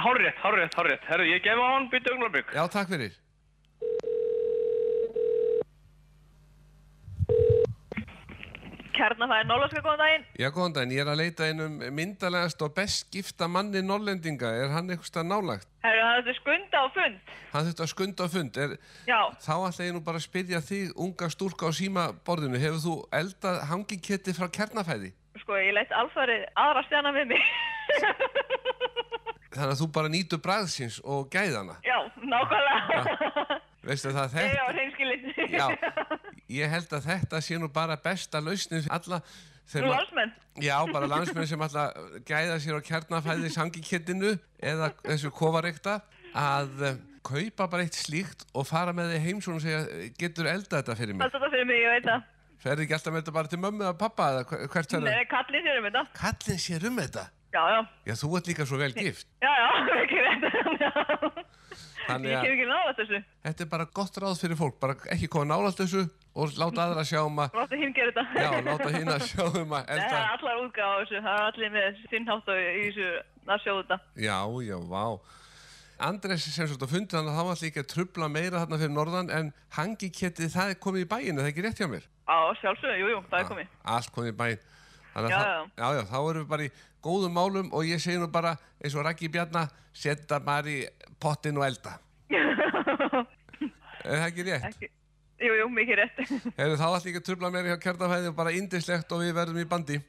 Hárrétt, 0.04 0.38
hárrétt, 0.44 0.74
hárrétt. 0.74 1.04
Herru, 1.10 1.24
ég 1.34 1.42
gef 1.42 1.58
á 1.58 1.66
hann 1.74 1.88
byttu 1.90 2.12
augnarbygg. 2.12 2.52
Já, 2.54 2.64
takk 2.68 2.88
fyrir. 2.92 3.12
Kjarnafæði 8.98 9.46
Nólaska, 9.46 9.80
góðan 9.84 10.00
daginn. 10.02 10.24
Já, 10.40 10.48
góðan 10.54 10.72
daginn. 10.74 10.92
Ég 10.96 11.02
er 11.04 11.10
að 11.12 11.18
leita 11.20 11.46
einum 11.46 11.74
myndalegast 11.94 12.62
og 12.66 12.72
best 12.74 13.06
gifta 13.14 13.46
manni 13.50 13.82
nollendinga. 13.86 14.50
Er 14.64 14.72
hann 14.74 14.90
eitthvað 14.90 15.28
nálagt? 15.28 15.68
Herru, 15.86 16.00
það 16.02 16.16
er 16.16 16.24
þetta 16.26 16.34
skunda 16.40 16.80
á 16.82 16.86
fund. 16.96 17.20
Hann 17.52 17.68
þurfti 17.68 17.84
að 17.84 17.92
skunda 17.92 18.26
á 18.26 18.28
fund. 18.32 18.58
Er, 18.64 18.74
Já, 19.06 19.20
þá 19.44 19.52
ætla 19.68 19.86
ég 19.86 19.94
nú 19.94 20.02
bara 20.08 20.18
að 20.18 20.26
spyrja 20.26 20.62
þig, 20.66 20.90
unga 20.98 21.30
stúrka 21.30 21.70
á 21.70 21.72
símaborðinu. 21.78 22.58
Hefur 22.64 22.82
þú 22.86 22.96
eldað 23.20 23.60
hangikjöti 23.70 24.34
frá 24.38 24.48
kernafæði? 24.58 25.14
sko, 25.38 25.54
ég 25.62 25.70
leitt 25.76 25.92
alfarið 25.94 26.42
aðra 26.58 26.82
stjana 26.88 27.12
við 27.14 27.28
mig. 27.30 27.44
Þannig 29.54 29.72
að 29.74 29.80
þú 29.80 29.86
bara 29.96 30.08
nýtur 30.12 30.40
bræðsins 30.44 30.98
og 31.08 31.28
gæðana. 31.32 31.78
Já, 31.86 31.96
nákvæmlega. 32.20 33.60
Veistu 33.88 34.10
það 34.12 34.34
þetta? 34.34 34.64
reynskilin. 34.76 35.30
Já, 35.54 35.66
ég 36.52 36.72
held 36.74 36.92
að 36.98 37.06
þetta 37.08 37.40
sé 37.44 37.56
nú 37.60 37.70
bara 37.72 37.96
besta 37.96 38.42
lausnin 38.44 38.84
fyrir 38.84 38.98
alla 38.98 39.22
Nú 39.68 39.90
landsmenn. 39.92 40.30
Já, 40.64 40.76
bara 40.88 41.08
landsmenn 41.10 41.46
sem 41.48 41.60
alltaf 41.60 41.92
gæða 42.28 42.54
sér 42.64 42.78
á 42.80 42.82
kjarnafæðis 42.88 43.58
hangikjötinu 43.60 44.30
eða 44.64 44.88
þessu 45.04 45.28
kofareikta 45.36 45.98
að 46.32 46.84
eh, 46.88 46.96
kaupa 47.28 47.66
bara 47.68 47.84
eitt 47.84 47.98
slíkt 47.98 48.46
og 48.56 48.64
fara 48.68 48.94
með 48.96 49.12
þig 49.12 49.26
heim 49.26 49.42
svona 49.44 49.60
og 49.60 49.66
segja 49.66 50.08
getur 50.16 50.48
eldað 50.48 50.80
þetta 50.80 50.96
fyrir 50.96 51.18
mig. 51.18 51.26
Allt 51.26 51.36
þetta 51.36 51.50
fyrir 51.52 51.68
mig, 51.68 51.82
ég 51.84 51.92
veit 51.98 52.08
það. 52.08 52.24
Ferði 52.64 52.86
ekki 52.86 52.96
alltaf 52.96 53.12
með 53.12 53.20
þetta 53.22 53.36
bara 53.36 53.52
til 53.52 53.60
mömmu 53.66 53.84
eða 53.84 53.98
pappa 54.00 54.30
eða 54.32 54.46
hver- 54.48 54.64
hvert 54.72 54.94
ferði? 54.96 55.12
Nei, 55.12 55.26
kallið 55.34 55.68
sér 55.68 55.76
um 55.82 55.90
þetta. 55.90 56.04
Kallin 56.22 56.62
sér 56.64 56.88
um 56.88 56.96
þetta. 57.02 57.26
Já, 57.48 57.62
já. 57.72 57.78
Já, 58.10 58.14
þú 58.20 58.28
ert 58.36 58.48
líka 58.50 58.66
svo 58.68 58.76
vel 58.80 58.92
gift. 58.92 59.26
Já, 59.40 59.48
já, 59.48 59.68
ekki 60.02 60.18
rétt. 60.24 61.44
Þannig 62.08 62.30
Ég 62.32 62.38
að 62.38 62.44
kemur 62.44 62.54
ekki 62.56 62.66
nála 62.68 62.92
þessu. 62.96 63.18
þetta 63.44 63.64
er 63.64 63.68
bara 63.72 63.86
gott 63.98 64.14
ráð 64.22 64.38
fyrir 64.40 64.56
fólk. 64.58 64.76
Bara 64.80 64.94
ekki 65.12 65.28
koma 65.32 65.44
nálægt 65.50 65.80
þessu 65.82 66.02
og 66.38 66.54
láta 66.60 66.84
aðra 66.86 67.04
sjá 67.08 67.20
um 67.26 67.40
að, 67.44 67.56
Láttu 67.58 67.80
hinn 67.80 67.92
gera 67.96 68.12
þetta. 68.16 68.24
já, 68.40 68.50
láta 68.68 68.92
hinn 68.94 69.10
að 69.12 69.24
sjá 69.30 69.42
um 69.48 69.74
að 69.76 69.82
Nei, 69.88 69.90
það 69.90 70.04
elda. 70.04 70.20
er 70.20 70.30
allar 70.36 70.62
útgáð 70.64 70.88
á 70.88 70.96
þessu. 71.02 71.20
Það 71.26 71.34
er 71.34 71.44
allir 71.48 71.74
með 71.76 72.00
sinn 72.12 72.28
hátt 72.30 72.48
á 72.48 72.54
í 72.56 72.86
þessu 72.86 73.08
að 73.48 73.62
sjóða 73.66 73.82
þetta. 73.82 73.98
Já, 74.24 74.38
já, 74.68 74.76
vá. 74.92 75.04
Andres 76.08 76.44
sem 76.54 76.68
svona 76.70 76.86
fundi 76.88 77.10
þannig 77.16 77.32
að 77.34 77.38
það 77.40 77.48
var 77.50 77.62
líka 77.66 77.82
að 77.82 77.88
trubla 77.92 78.28
meira 78.30 78.60
þarna 78.62 78.78
fyrir 78.78 78.94
norðan 78.94 79.30
en 79.34 79.48
hangiketið 79.74 80.52
það 80.54 80.72
er 80.74 80.78
komið 80.84 81.04
í 81.04 81.08
bæinu, 81.10 81.40
það 81.40 81.48
er 81.48 81.52
ekki 81.52 81.64
rétt 81.66 81.80
hjá 81.82 81.88
mér. 81.90 82.04
Á, 82.28 82.36
sjálfsögðu, 82.60 82.98
jú, 83.02 83.08
jú, 83.16 83.22
það 83.32 83.40
er 83.42 83.48
komið. 83.50 83.72
Allt 83.96 84.12
komið 84.14 84.30
í 84.30 84.36
bæin. 84.38 84.60
Þannig 85.16 85.26
að 85.26 85.34
Já, 85.34 85.40
það- 85.42 85.70
já, 85.82 85.88
já, 85.98 86.02
þá 86.12 86.18
erum 86.30 86.44
við 86.44 86.48
bara 86.52 86.62
í 86.68 86.70
góðum 87.04 87.34
málum 87.38 87.72
og 87.72 87.86
ég 87.88 88.02
segi 88.02 88.18
nú 88.20 88.28
bara 88.32 88.56
eins 88.82 88.94
og 88.96 89.06
Raggi 89.06 89.30
Bjarna, 89.32 89.66
setja 89.92 90.40
bara 90.44 90.70
í 90.70 90.78
pottin 91.20 91.58
og 91.58 91.66
elda. 91.68 91.98
er 94.04 94.22
það 94.22 94.28
ekki 94.28 94.46
rétt? 94.48 94.70
Ekki. 94.72 94.90
Jú, 95.38 95.52
jú, 95.54 95.66
mikið 95.70 96.00
rétt. 96.00 96.16
Hefur 96.56 96.78
þá 96.80 96.86
allt 96.88 97.04
líka 97.06 97.22
trubla 97.22 97.50
meira 97.54 97.70
hjá 97.70 97.82
kjartafæði 97.84 98.32
og 98.32 98.38
bara 98.38 98.54
indislegt 98.58 99.12
og 99.14 99.22
við 99.22 99.36
verðum 99.36 99.60
í 99.62 99.68
bandi. 99.70 100.00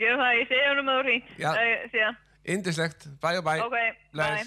Gerum 0.00 0.22
það, 0.22 0.38
ég 0.38 0.48
segi 0.52 0.70
honum 0.70 0.88
að 0.92 1.00
þú 1.00 1.02
hringt. 1.08 1.34
Já. 1.42 1.50
Eh, 1.60 1.82
Síðan. 1.92 2.22
Indislegt, 2.48 3.08
bæ 3.20 3.28
og 3.36 3.44
bæ. 3.44 3.52
Ok, 3.66 3.76
bye. 4.16 4.46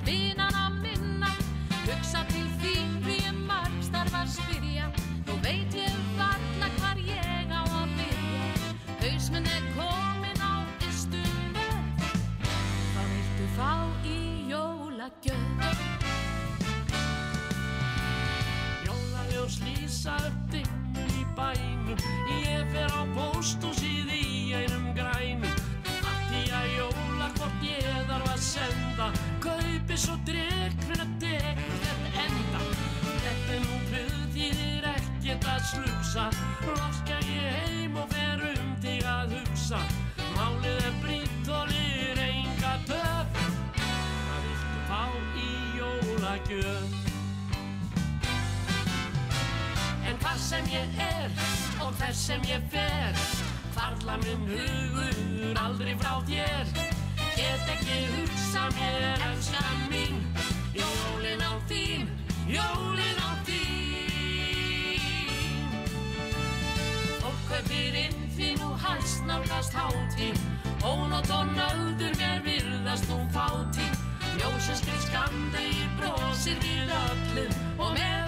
Hugsa 0.00 0.06
til 0.06 0.12
vinana 0.12 0.68
minna 0.82 1.26
Hugsa 1.86 2.24
til 2.28 2.49
ég 50.72 50.98
er 50.98 51.30
og 51.84 51.92
hvers 51.98 52.16
sem 52.16 52.42
ég 52.48 52.62
fer. 52.72 53.14
Hvarla 53.74 54.16
minn 54.24 54.46
hugur 54.50 55.60
aldrei 55.64 55.94
frá 56.00 56.20
þér. 56.28 56.66
Get 57.36 57.72
ekki 57.74 57.98
hugsa 58.14 58.66
mér 58.76 59.24
elskan 59.30 59.80
mín. 59.90 60.20
Jólin 60.74 61.42
á 61.42 61.52
þín, 61.70 62.06
jólin 62.46 63.18
á 63.18 63.30
þín. 63.48 65.00
Fólk 67.22 67.42
kaupir 67.48 67.94
inn 68.04 68.20
því 68.36 68.54
nú 68.60 68.70
hæst 68.84 69.26
nálgast 69.26 69.74
hátíð. 69.74 70.38
Ónótt 70.86 71.30
og 71.34 71.50
nöður 71.56 72.14
mér 72.20 72.38
virðast 72.46 73.10
nú 73.10 73.18
fátíð. 73.34 73.98
Ljósin 74.38 74.76
skrif 74.78 75.02
skamdegir 75.08 75.90
brosir 75.98 76.58
við 76.62 76.92
öllum 76.94 77.52
Og 77.82 77.92
meðan 77.96 78.19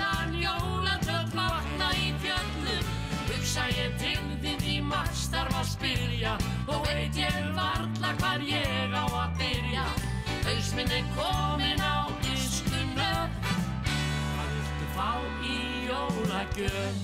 Og 6.93 6.99
veit 6.99 7.17
ég 7.17 7.37
varla 7.57 8.11
hvar 8.21 8.43
ég 8.45 8.93
á 8.93 9.05
að 9.09 9.39
byrja 9.39 9.85
Haus 10.45 10.67
minn 10.77 10.93
er 10.93 11.07
komin 11.15 11.81
á 11.81 12.05
gistunöð 12.21 13.33
Hvað 13.47 14.53
viltu 14.59 14.91
fá 14.99 15.09
í 15.41 15.57
jólagjöf? 15.89 17.02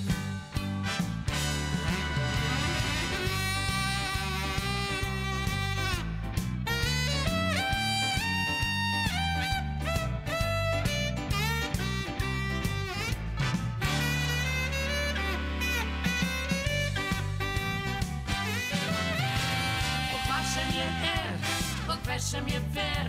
Sem 22.28 22.46
ég 22.46 22.64
fer. 22.74 23.06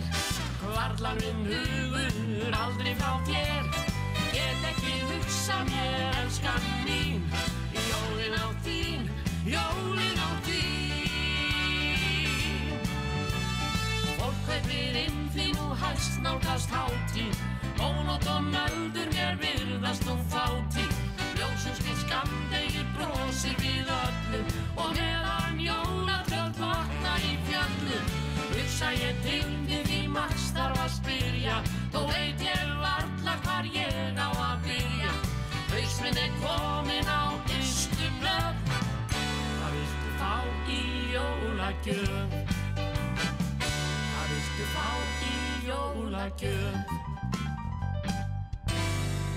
Hvarlar 0.60 1.16
minn 1.20 1.44
hugur 1.50 2.54
aldrei 2.56 2.94
frá 2.96 3.12
þér. 3.28 3.64
Get 4.32 4.62
ekki 4.70 4.94
hugsa 5.10 5.58
mér 5.68 6.16
elskan 6.22 6.62
mín. 6.86 7.20
Jólin 7.74 8.34
á 8.40 8.46
þín 8.64 9.02
jólin 9.44 10.20
á 10.24 10.30
þín. 10.46 11.90
Fólk 14.16 14.40
kaupir 14.46 14.96
inn 15.04 15.20
því 15.34 15.46
nú 15.58 15.66
hæst 15.82 16.14
nálgast 16.24 16.70
hátíð. 16.72 17.36
Ónótt 17.76 18.26
og 18.28 18.42
nöldur 18.54 19.08
mér 19.12 19.34
virðast 19.42 20.04
nú 20.08 20.16
fátíð. 20.32 20.92
Ljósum 21.36 21.74
skrið 21.76 22.00
Og 24.80 24.90
meðan 24.96 25.60
jólatröld 25.60 26.56
vakna 26.56 27.14
í 27.20 27.36
fjöllum 27.44 28.19
Hugsa 28.80 28.96
ég 28.96 29.16
til 29.20 29.48
við 29.68 29.82
því 29.90 29.96
margs 30.08 30.44
þarf 30.56 30.78
að 30.80 30.92
spyrja 30.94 31.56
Þó 31.92 31.98
veit 32.08 32.40
ég 32.40 32.60
varla 32.80 33.34
hvar 33.44 33.66
ég 33.74 34.16
á 34.16 34.32
að 34.32 34.62
byrja 34.64 35.10
Hausminn 35.68 36.20
er 36.22 36.30
komin 36.40 37.10
á 37.12 37.36
ystum 37.58 38.14
lög 38.24 38.70
Hvað 38.72 39.74
viltu 39.74 40.12
fá 40.16 40.32
í 40.72 40.78
jólagjöf? 41.12 42.32
Hvað 44.14 44.32
viltu 44.32 44.68
fá 44.72 44.86
í 45.28 45.36
jólagjöf? 45.66 46.94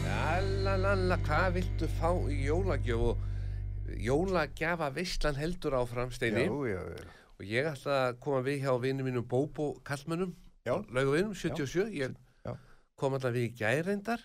Lalalala, 0.07 1.17
hvað 1.27 1.49
viltu 1.57 1.91
fá 1.97 2.13
í 2.31 2.39
jólagjöf 2.45 3.03
og 3.09 3.99
jólagjafa 4.07 4.89
veistlan 4.95 5.35
heldur 5.35 5.75
áfram 5.81 6.15
steini 6.15 6.47
Já, 6.47 6.55
já, 6.77 6.79
já. 6.95 7.22
Og 7.43 7.49
ég 7.51 7.67
ætla 7.67 7.95
að 8.07 8.19
koma 8.23 8.41
við 8.45 8.61
hjá 8.63 8.73
vinnum 8.79 9.07
mínum 9.09 9.25
Bóbo 9.27 9.73
Kallmönnum 9.83 10.31
Já. 10.63 10.77
laugavinnum, 10.95 11.33
77 11.35 11.91
ég 11.91 12.15
Já. 12.45 12.53
kom 12.95 13.17
alltaf 13.17 13.33
við 13.35 13.49
í 13.49 13.55
gærendar 13.59 14.23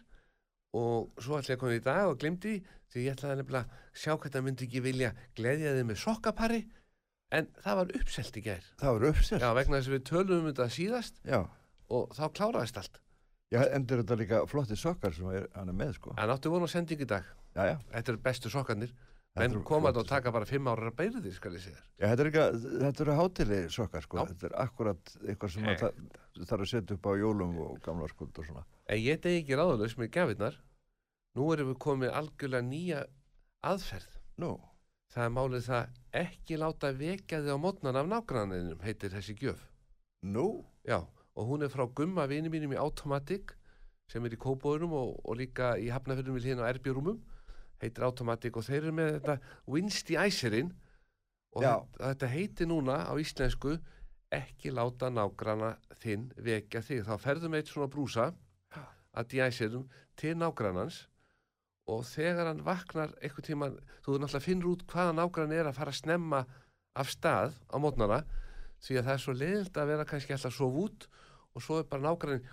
og 0.79 1.11
svo 1.19 1.39
ætla 1.39 1.57
ég 1.57 1.59
að 1.59 1.63
koma 1.65 1.79
í 1.79 1.83
dag 1.83 2.07
og 2.07 2.19
glemdi 2.21 2.59
því, 2.93 3.05
ég 3.09 3.19
nefnilega 3.19 3.65
að 3.65 3.99
sjá 3.99 4.13
hvernig 4.15 4.35
það 4.37 4.47
myndi 4.47 4.69
ekki 4.69 4.85
vilja 4.85 5.11
gleðja 5.35 5.75
þið 5.75 5.89
með 5.89 6.01
sokkapari 6.05 6.61
en 7.35 7.51
það 7.65 7.81
var 7.81 7.93
uppselt 7.99 8.39
í 8.39 8.45
gær 8.47 8.71
Það 8.81 8.95
var 8.95 9.09
uppselt. 9.11 9.43
Já, 9.43 9.51
vegna 9.59 9.81
þess 9.81 9.91
að 9.91 9.97
við 9.97 10.07
tölum 10.13 10.39
um 10.39 10.49
þetta 10.53 10.69
síðast 10.79 11.21
Já. 11.27 11.41
og 11.91 12.15
þá 12.17 12.25
kláraðist 12.39 12.81
allt 12.81 13.03
Já, 13.49 13.63
endur 13.73 14.03
þetta 14.05 14.17
líka 14.21 14.41
flotti 14.47 14.77
sokkar 14.77 15.15
sem 15.17 15.29
er, 15.33 15.49
hann 15.57 15.73
er 15.73 15.77
með, 15.77 15.95
sko. 15.99 16.15
en 16.15 16.33
áttu 16.33 16.53
vonu 16.53 16.69
að 16.69 16.75
sending 16.77 17.03
í 17.03 17.09
dag 17.09 17.27
Já, 17.57 17.65
já. 17.73 17.77
Þetta 17.97 18.13
eru 18.13 18.23
bestu 18.23 18.53
sokkarnir 18.53 18.93
menn 19.43 19.59
koma 19.67 19.91
þetta 19.91 20.03
og 20.05 20.09
taka 20.11 20.33
bara 20.35 20.49
fimm 20.49 20.71
ára 20.71 20.93
beirði 20.95 21.33
skal 21.35 21.57
ég 21.57 21.65
segja. 21.65 21.83
Já, 21.99 22.07
þetta 22.07 22.25
er 22.25 22.31
líka, 22.31 22.47
þetta 22.85 23.05
eru 23.05 23.19
hátili 23.19 23.59
sokkar, 23.75 24.07
sko. 24.07 24.25
Þetta 24.31 24.49
er 24.51 24.57
akkurat 24.65 25.13
eitthvað 25.25 25.53
sem 25.55 25.67
Nei. 25.67 25.77
það 25.81 26.49
þarf 26.49 26.65
að 26.65 26.73
setja 26.73 26.97
upp 26.99 27.11
á 27.11 27.13
jólum 27.19 27.61
og 27.67 27.77
gamla 27.85 28.09
skuld 28.11 28.41
og 28.41 28.49
svona. 28.49 28.65
En 28.89 29.03
ég 29.03 29.21
degi 29.25 29.43
ekki 29.43 29.59
ráðalaus 29.59 29.99
með 29.99 30.13
gafirnar 30.17 30.59
Nú 31.39 31.53
erum 31.55 31.69
við 31.71 31.79
komið 31.85 32.15
algjörlega 32.19 32.67
nýja 32.67 33.05
aðferð 33.69 34.17
Nú, 34.43 34.57
Það 35.09 35.25
er 35.25 35.31
málið 35.33 35.63
það 35.69 36.01
ekki 36.21 36.59
láta 36.61 36.91
vekja 36.97 37.39
þig 37.45 37.55
á 37.57 37.59
mótnan 37.63 37.99
af 37.99 38.09
nágranninum 38.11 38.83
heitir 38.85 39.13
þessi 39.15 39.37
gjöf 39.39 39.63
nú, 40.23 40.65
Já, 40.85 40.99
og 41.39 41.49
hún 41.49 41.63
er 41.65 41.71
frá 41.73 41.87
gumma 41.87 42.27
vini 42.29 42.51
mínum 42.53 42.75
í 42.75 42.81
Automatic 42.81 43.55
sem 44.11 44.25
er 44.25 44.35
í 44.35 44.41
Kóbóðurum 44.41 44.95
og, 44.99 45.15
og 45.25 45.39
líka 45.39 45.77
í 45.81 45.89
Hafnafjörnum 45.93 46.37
við 46.39 46.51
hérna 46.51 46.67
á 46.67 46.71
Erbjörúmum 46.73 47.21
heitir 47.83 48.07
Automatic 48.07 48.57
og 48.59 48.67
þeir 48.67 48.83
eru 48.83 48.95
með 48.97 49.13
þetta 49.19 49.39
Winsti 49.71 50.19
Æserinn 50.19 50.73
og 51.57 51.65
Já. 51.65 51.75
þetta, 51.99 52.31
heitir 52.33 52.69
núna 52.71 53.03
á 53.09 53.13
íslensku 53.21 53.79
ekki 54.35 54.73
láta 54.75 55.09
nágrana 55.11 55.77
þinn 56.03 56.29
vekja 56.37 56.83
þig 56.85 57.07
þá 57.07 57.15
ferðum 57.23 57.57
eitt 57.57 57.71
svona 57.71 57.91
brúsa 57.93 58.33
að 59.19 59.31
djæsirum 59.33 59.87
til 60.19 60.35
nágrannans 60.39 61.07
og 61.89 62.05
þegar 62.05 62.51
hann 62.51 62.65
vaknar 62.67 63.15
einhvern 63.23 63.47
tíman, 63.47 63.79
þú 64.05 64.19
náttúrulega 64.19 64.45
finnur 64.45 64.75
út 64.75 64.85
hvaða 64.91 65.15
nágrann 65.17 65.55
er 65.57 65.71
að 65.71 65.79
fara 65.79 65.95
að 65.95 66.01
snemma 66.03 66.43
af 66.99 67.13
stað 67.15 67.57
á 67.73 67.77
mótnana 67.81 68.21
því 68.85 68.99
að 68.99 69.07
það 69.07 69.15
er 69.15 69.23
svo 69.25 69.35
leiðilt 69.39 69.81
að 69.81 69.91
vera 69.95 70.09
kannski 70.09 70.35
alltaf 70.37 70.55
svo 70.55 70.69
út 70.85 71.09
og 71.57 71.65
svo 71.65 71.81
er 71.81 71.89
bara 71.89 72.05
nágrannin 72.05 72.45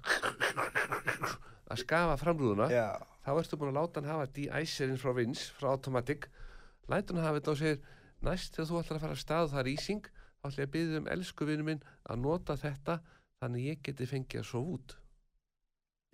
að 1.71 1.81
skafa 1.81 2.17
framrúðuna 2.21 2.67
já, 2.69 2.87
þá 3.25 3.31
ertu 3.39 3.57
búin 3.59 3.71
að 3.73 3.79
láta 3.79 4.01
hann 4.01 4.09
hafa 4.11 4.27
de-icerinn 4.35 4.99
frá 5.01 5.13
Vins, 5.17 5.47
frá 5.57 5.71
Automatic. 5.71 6.27
Lætur 6.91 7.17
hann 7.17 7.25
hafa 7.25 7.39
þetta 7.39 7.53
og 7.55 7.61
segir 7.61 7.79
næst 8.25 8.55
þegar 8.57 8.69
þú 8.69 8.81
ætlar 8.81 8.99
að 8.99 9.05
fara 9.05 9.17
að 9.17 9.23
stað 9.23 9.47
og 9.47 9.53
það 9.55 9.71
ísing 9.73 10.09
þá 10.09 10.47
ætla 10.49 10.61
ég 10.61 10.67
að 10.69 10.73
byggja 10.75 10.99
um 11.01 11.09
elsku 11.15 11.47
vinnu 11.49 11.65
minn 11.65 11.85
að 12.05 12.21
nota 12.21 12.57
þetta 12.61 12.99
þannig 13.41 13.69
ég 13.71 13.81
geti 13.85 14.09
fengið 14.09 14.41
að 14.43 14.49
sofa 14.51 14.75
út. 14.77 14.97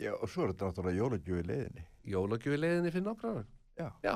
Já, 0.02 0.14
og 0.16 0.30
svo 0.32 0.46
er 0.46 0.54
þetta 0.54 0.70
náttúrulega 0.70 1.02
jólagjöf 1.02 1.42
í 1.42 1.48
leiðinni. 1.50 1.84
jólagjöfi 2.10 2.58
leiðinni 2.62 2.94
fyrir 2.94 3.06
nágrannan 3.06 3.50
Já. 3.78 4.16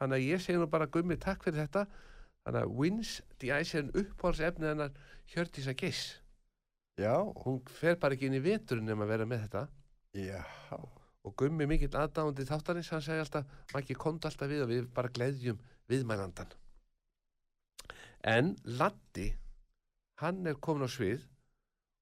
þannig 0.00 0.16
að 0.16 0.24
ég 0.26 0.40
segi 0.42 0.58
nú 0.58 0.66
bara 0.70 0.88
gummi 0.90 1.16
takk 1.20 1.44
fyrir 1.44 1.60
þetta. 1.66 1.84
Þannig 2.40 2.64
að 2.64 2.72
Wins 2.80 3.10
de-icerinn 3.38 3.92
uppáhalds 4.00 4.40
efnið 4.40 4.70
hennar 4.72 4.96
Hjördísa 5.28 5.74
Geiss. 5.76 6.16
Já, 6.98 7.20
hún 7.44 7.60
fer 7.68 7.98
bara 8.00 8.16
ekki 8.16 8.30
inn 8.30 8.38
í 8.40 8.42
veturinn 8.42 8.88
nema 8.88 9.04
að 9.04 9.12
vera 9.12 9.28
með 9.28 9.44
þetta 9.44 9.66
já, 10.16 10.40
og 11.24 11.36
gummi 11.38 11.66
mikill 11.70 11.94
aðdáandi 11.94 12.46
þáttarins 12.48 12.90
hann 12.94 13.04
segi 13.04 13.22
alltaf, 13.22 13.46
maður 13.74 14.00
komdu 14.00 14.30
alltaf 14.30 14.50
við 14.50 14.64
og 14.64 14.72
við 14.72 14.88
bara 14.94 15.12
gleðjum 15.14 15.60
viðmælandan 15.90 16.56
en 18.26 18.54
Latti 18.64 19.30
hann 20.20 20.46
er 20.46 20.58
komin 20.60 20.88
á 20.88 20.90
svið 20.90 21.22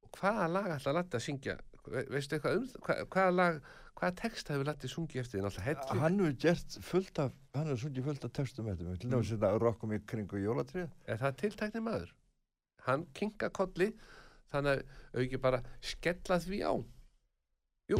og 0.05 0.19
hvaða 0.19 0.49
lag 0.51 0.71
ætla 0.75 0.95
Latti 0.97 1.19
að 1.19 1.27
syngja? 1.27 1.59
Ve 1.89 2.05
veistu 2.13 2.37
eitthvað 2.37 2.59
um 2.59 2.67
það? 2.69 2.81
Hva, 2.85 2.97
hvaða 3.15 3.35
lag, 3.35 3.59
hvaða 3.99 4.17
text 4.23 4.51
hefur 4.53 4.69
Latti 4.69 4.91
sungið 4.91 5.23
eftir? 5.23 5.45
Náttúrulega 5.45 5.69
helling 5.69 6.03
hann 6.03 6.21
hefur 6.21 6.39
gert 6.45 6.79
fullt 6.91 7.23
af, 7.23 7.39
hann 7.55 7.71
hefur 7.71 7.83
sungið 7.87 8.09
fullt 8.09 8.27
af 8.29 8.35
textum 8.39 8.71
eftir 8.73 8.89
mig, 8.89 9.01
til 9.01 9.13
dæmis 9.13 9.33
þetta 9.33 9.53
rokkum 9.63 9.95
í 9.95 10.01
kringu 10.11 10.43
jólatrið. 10.43 10.91
er 11.07 11.23
það 11.23 11.39
tiltækni 11.45 11.85
maður? 11.87 12.13
Hann 12.89 13.07
kinga 13.15 13.51
kolli 13.55 13.93
þannig 14.53 14.83
að 14.83 15.23
auki 15.23 15.41
bara 15.45 15.63
skella 15.81 16.41
því 16.43 16.61
á 16.67 16.73
jú 17.89 17.97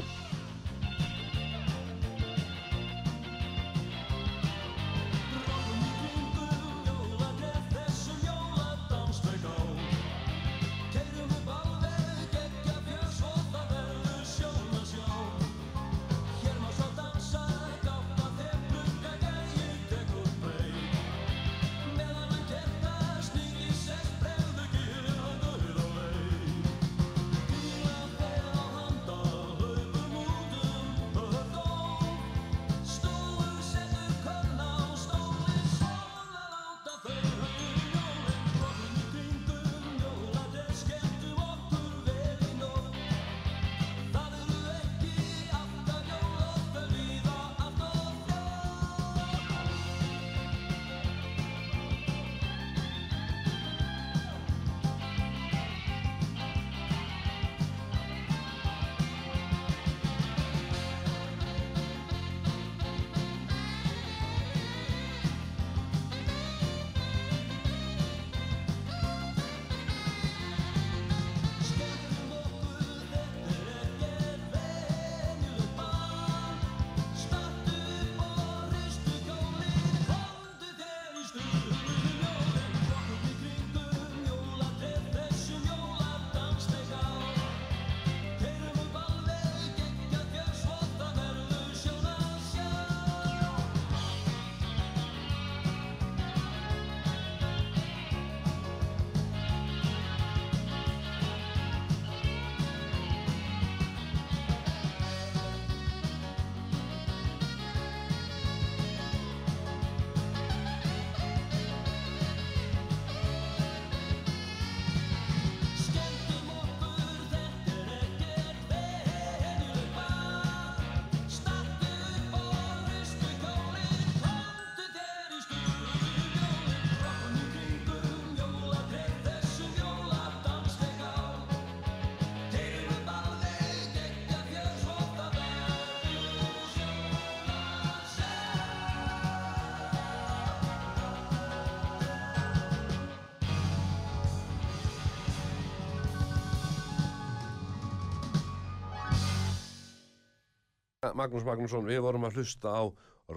Magnús 151.19 151.47
Magnússon, 151.47 151.87
við 151.89 152.03
vorum 152.05 152.27
að 152.29 152.39
hlusta 152.39 152.73
á 152.73 152.83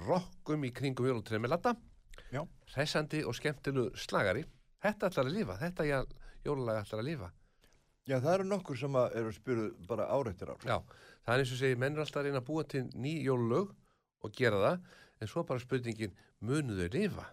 rockum 0.06 0.64
í 0.68 0.72
kringum 0.76 1.10
jólutrið 1.10 1.42
með 1.44 1.56
latta. 1.56 1.76
Já. 2.32 2.42
Hressandi 2.76 3.24
og 3.28 3.36
skemmtilu 3.36 3.90
slagari. 4.00 4.46
Þetta 4.82 5.10
ætlar 5.10 5.30
að 5.30 5.38
lifa, 5.38 5.58
þetta 5.62 5.88
já, 5.88 5.98
jólulega 6.46 6.84
ætlar 6.86 7.02
að 7.02 7.10
lifa. 7.10 7.30
Já, 8.10 8.16
það 8.18 8.34
eru 8.34 8.48
nokkur 8.50 8.80
sem 8.82 8.98
eru 9.02 9.34
spyruð 9.36 9.74
bara 9.90 10.08
ár 10.10 10.30
eftir 10.32 10.50
ár. 10.50 10.64
Já, 10.66 10.78
það 11.26 11.34
er 11.34 11.44
eins 11.44 11.54
og 11.54 11.60
segir, 11.60 11.82
menn 11.82 11.98
er 11.98 12.04
alltaf 12.04 12.22
að 12.22 12.28
reyna 12.28 12.42
að 12.42 12.48
búa 12.48 12.64
til 12.72 12.82
ný 12.98 13.14
jólulög 13.26 13.76
og 14.26 14.34
gera 14.38 14.64
það, 14.64 14.90
en 15.22 15.30
svo 15.30 15.44
bara 15.46 15.62
spurningin, 15.62 16.18
munu 16.42 16.78
þau 16.80 16.90
lifa? 16.96 17.28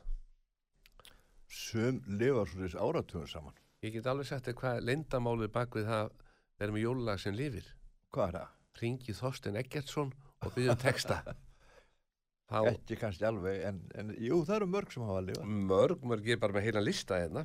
Sum 1.49 2.03
lifa 2.21 2.45
svo 2.49 2.63
þess 2.65 2.77
áratugum 2.77 3.29
saman. 3.31 3.57
Ég 3.85 3.95
get 3.95 4.09
alveg 4.11 4.29
sagt 4.29 4.49
þér 4.49 4.59
hvað 4.61 4.85
leyndamálið 4.85 5.53
bak 5.55 5.77
við 5.79 5.89
það 5.89 6.15
verðum 6.59 6.77
með 6.77 6.85
jólulag 6.85 7.23
sem 7.23 7.37
lifir. 7.39 7.75
Hvað 8.13 8.29
er 8.29 8.39
það? 8.41 8.55
Ringi 8.79 9.15
Þorstein 9.17 9.59
Eggertsson 9.59 10.13
og 10.45 10.55
byggjum 10.55 10.81
texta. 10.83 11.21
Þá 12.49 12.61
Ekki 12.71 12.97
kannski 12.97 13.27
alveg, 13.29 13.59
en, 13.69 13.81
en 14.01 14.13
jú, 14.25 14.39
það 14.49 14.55
eru 14.63 14.69
mörg 14.73 14.93
sem 14.95 15.03
hafa 15.05 15.19
að 15.21 15.27
lifa. 15.29 15.43
mörg, 15.69 16.05
mörg, 16.09 16.29
ég 16.31 16.39
er 16.39 16.41
bara 16.41 16.57
með 16.57 16.65
heila 16.69 16.81
lista 16.81 17.19
hérna. 17.21 17.43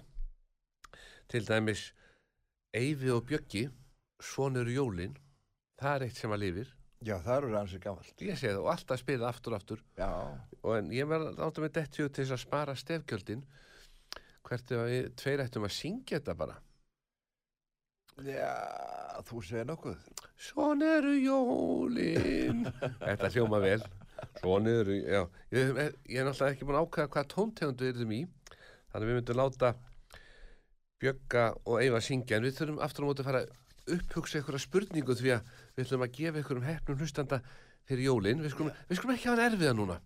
Til 1.28 1.44
dæmis 1.48 1.90
Eyvi 2.74 3.12
og 3.12 3.26
Bjöggi, 3.28 3.66
Svonur 4.24 4.70
Jólin, 4.72 5.18
það 5.82 5.98
er 5.98 6.06
eitt 6.08 6.22
sem 6.22 6.32
að 6.32 6.42
lifir. 6.46 6.72
Já, 7.04 7.18
það 7.20 7.36
eru 7.36 7.50
rannsir 7.52 7.82
gammalt. 7.84 8.14
Ég 8.24 8.40
segi 8.40 8.54
það 8.54 8.62
og 8.64 8.70
alltaf 8.72 9.02
spila 9.02 9.28
aftur 9.28 9.52
og 9.52 9.60
aftur. 9.60 9.82
Já, 10.00 10.08
Og 10.64 10.78
en 10.78 10.92
ég 10.96 11.10
verði 11.12 11.34
átta 11.44 11.60
með 11.66 11.74
dettju 11.82 12.06
til 12.08 12.24
þess 12.24 12.38
að 12.38 12.44
spara 12.46 12.76
stefgjöldin. 12.80 13.42
Hvert 14.48 14.72
ef 14.72 14.86
við 14.88 15.10
tveir 15.20 15.44
ættum 15.44 15.68
að 15.68 15.76
syngja 15.76 16.22
þetta 16.22 16.38
bara. 16.40 16.56
Já, 18.22 18.52
þú 19.28 19.42
segir 19.46 19.68
nokkuð. 19.70 19.98
Svona 20.38 20.92
eru 21.00 21.14
jólin. 21.18 22.68
Þetta 23.08 23.32
hljóma 23.34 23.62
vel. 23.64 23.82
Svona 24.40 24.76
eru, 24.84 25.00
já. 25.00 25.24
Ég, 25.56 25.74
ég 26.10 26.22
er 26.22 26.28
náttúrulega 26.28 26.54
ekki 26.54 26.68
búin 26.68 26.78
að 26.80 26.88
ákveða 26.88 27.12
hvað 27.16 27.28
tóntegundu 27.34 27.88
við 27.88 28.00
erum 28.04 28.14
í. 28.14 28.22
Þannig 28.94 29.02
að 29.02 29.10
við 29.10 29.20
myndum 29.20 29.40
láta 29.42 29.74
Bjögga 31.04 31.50
og 31.66 31.82
Eyva 31.82 32.02
syngja. 32.04 32.38
En 32.38 32.48
við 32.48 32.58
þurfum 32.60 32.82
aftur 32.86 33.04
á 33.04 33.08
móti 33.10 33.24
að 33.24 33.30
fara 33.32 33.44
að 33.44 33.98
upphugsa 33.98 34.40
einhverja 34.40 34.64
spurningu 34.64 35.18
Því 35.20 35.36
að 35.36 35.54
við 35.76 35.90
þurfum 35.90 36.06
að 36.08 36.18
gefa 36.20 36.42
einhverjum 36.42 36.68
hefnum 36.70 37.02
hlustanda 37.02 37.42
fyrir 37.90 38.08
jólin. 38.08 38.44
Við 38.46 38.58
við 38.88 39.00
skulum 39.00 39.16
ekki 39.18 39.30
hafa 39.30 39.42
hann 39.42 39.48
erfiða 39.50 39.78
núna. 39.78 40.00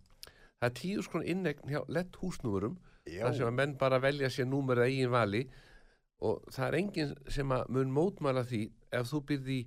Það 0.57 0.69
er 0.71 0.77
tíu 0.79 1.03
skon 1.05 1.25
innegn 1.27 1.69
hjá 1.69 1.83
lett 1.93 2.17
húsnúmurum 2.17 2.77
þar 3.07 3.35
sem 3.35 3.47
að 3.47 3.57
menn 3.59 3.75
bara 3.79 3.99
velja 4.01 4.29
sér 4.33 4.47
númer 4.49 4.81
eða 4.81 4.89
eigin 4.91 5.13
vali 5.13 5.43
og 6.25 6.47
það 6.53 6.67
er 6.67 6.77
enginn 6.79 7.13
sem 7.31 7.51
að 7.53 7.67
mun 7.73 7.93
mótmæla 7.93 8.43
því 8.47 8.61
ef 8.97 9.09
þú 9.11 9.21
byrði 9.31 9.59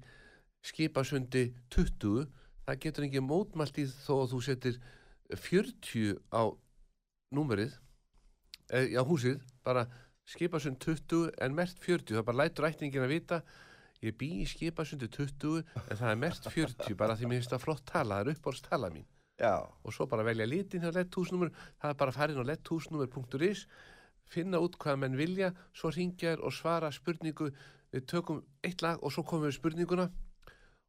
skipasundi 0.66 1.44
20 1.72 2.26
það 2.66 2.80
getur 2.84 3.06
enginn 3.06 3.28
mótmælt 3.28 3.78
í 3.80 3.86
þó 3.90 4.14
að 4.22 4.32
þú 4.34 4.40
setir 4.48 4.80
40 5.30 6.18
á 6.34 6.42
númerið 7.30 7.76
e, 8.74 8.98
á 8.98 9.02
húsið, 9.06 9.38
bara 9.62 9.86
skipasund 10.26 10.80
20 10.82 11.30
en 11.38 11.54
mert 11.54 11.78
40 11.78 12.18
það 12.18 12.26
bara 12.26 12.42
lætur 12.44 12.68
ætningin 12.68 13.06
að 13.06 13.14
vita 13.14 13.40
ég 14.02 14.16
bý 14.18 14.30
í 14.42 14.48
skipasundi 14.48 15.10
20 15.12 15.62
en 15.62 15.96
það 15.96 16.10
er 16.10 16.20
mert 16.24 16.50
40 16.50 16.98
bara 16.98 17.16
því 17.18 17.30
mér 17.30 17.40
finnst 17.40 17.54
það 17.54 17.64
flott 17.66 17.86
tala, 17.86 18.20
það 18.20 18.26
er 18.26 18.36
uppbórst 18.38 18.68
tala 18.70 18.90
mín. 18.92 19.06
Já, 19.40 19.56
og 19.64 19.94
svo 19.96 20.04
bara 20.08 20.24
velja 20.26 20.44
litin 20.44 20.82
hjá 20.84 20.90
letthúsnumur 20.92 21.52
það 21.80 21.92
er 21.92 21.98
bara 22.02 22.26
inn 22.28 22.42
á 22.44 22.50
letthúsnumur.is 22.50 23.64
finna 24.30 24.60
út 24.62 24.78
hvað 24.80 25.00
menn 25.02 25.18
vilja 25.18 25.52
svo 25.76 25.90
ringja 25.94 26.34
þér 26.34 26.42
og 26.46 26.54
svara 26.54 26.90
spurningu 26.94 27.50
við 27.90 28.06
tökum 28.10 28.42
eitt 28.66 28.82
lag 28.84 29.02
og 29.02 29.14
svo 29.14 29.24
komum 29.26 29.48
við 29.48 29.56
spurninguna 29.58 30.08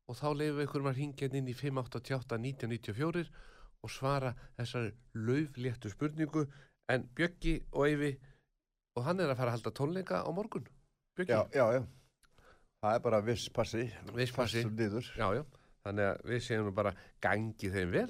og 0.08 0.18
þá 0.18 0.28
leifum 0.36 0.60
við 0.60 0.68
ykkur 0.68 0.90
að 0.92 1.00
ringja 1.00 1.30
inn 1.32 1.50
í 1.50 1.56
588-1994 1.58 3.32
og 3.82 3.90
svara 3.90 4.34
þessari 4.60 4.92
laufléttu 5.18 5.90
spurningu 5.94 6.46
en 6.92 7.08
Bjöggi 7.18 7.56
og 7.72 7.88
Eyvi 7.88 8.12
og 8.98 9.08
hann 9.08 9.24
er 9.24 9.32
að 9.32 9.40
fara 9.40 9.54
að 9.54 9.58
halda 9.58 9.74
tónleika 9.80 10.22
á 10.22 10.30
morgun 10.36 10.68
Bjöggi, 11.18 11.34
já, 11.34 11.42
já, 11.56 11.66
já. 11.80 11.82
Það 12.82 12.96
er 12.96 13.02
bara 13.06 13.18
viss 13.22 13.50
passi. 13.54 13.84
Viss 14.16 14.32
passi. 14.34 14.64
Fastur 14.64 14.72
niður. 14.74 15.10
já, 15.18 15.28
já. 15.38 15.44
þannig 15.86 16.08
að 16.08 16.22
við 16.30 16.50
nú 16.62 16.74
bara 16.78 16.94
gangi 17.24 17.70
þeim 17.74 17.94
vel 17.96 18.10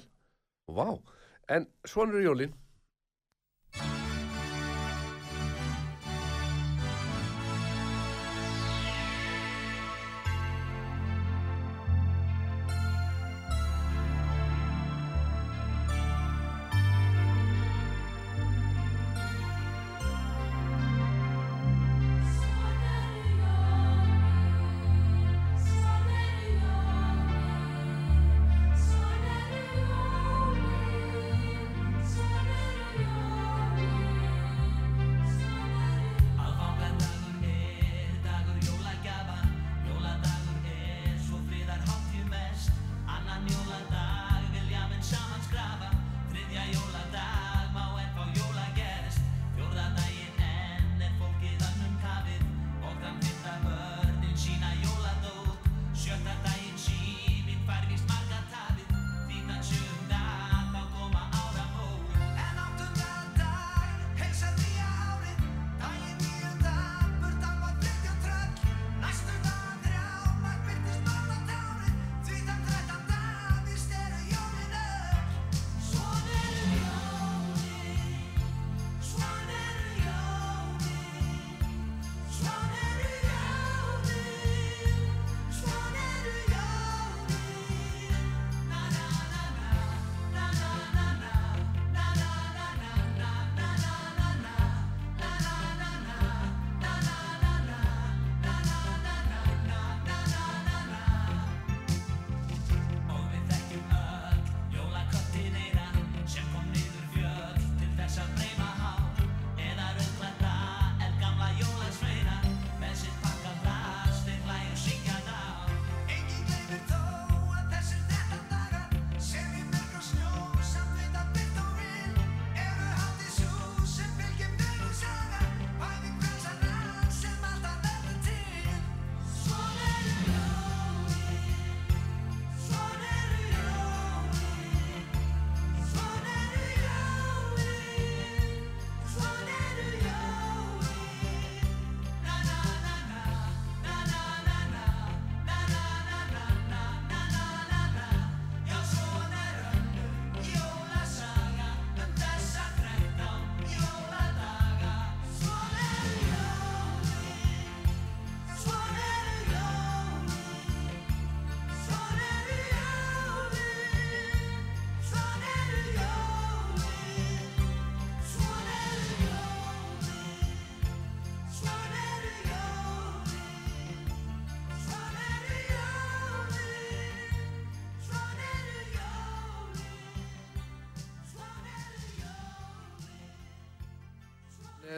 og 0.70 0.76
vá, 0.76 0.88
en 1.56 1.66
svona 1.88 2.14
eru 2.14 2.24
jólin 2.26 2.54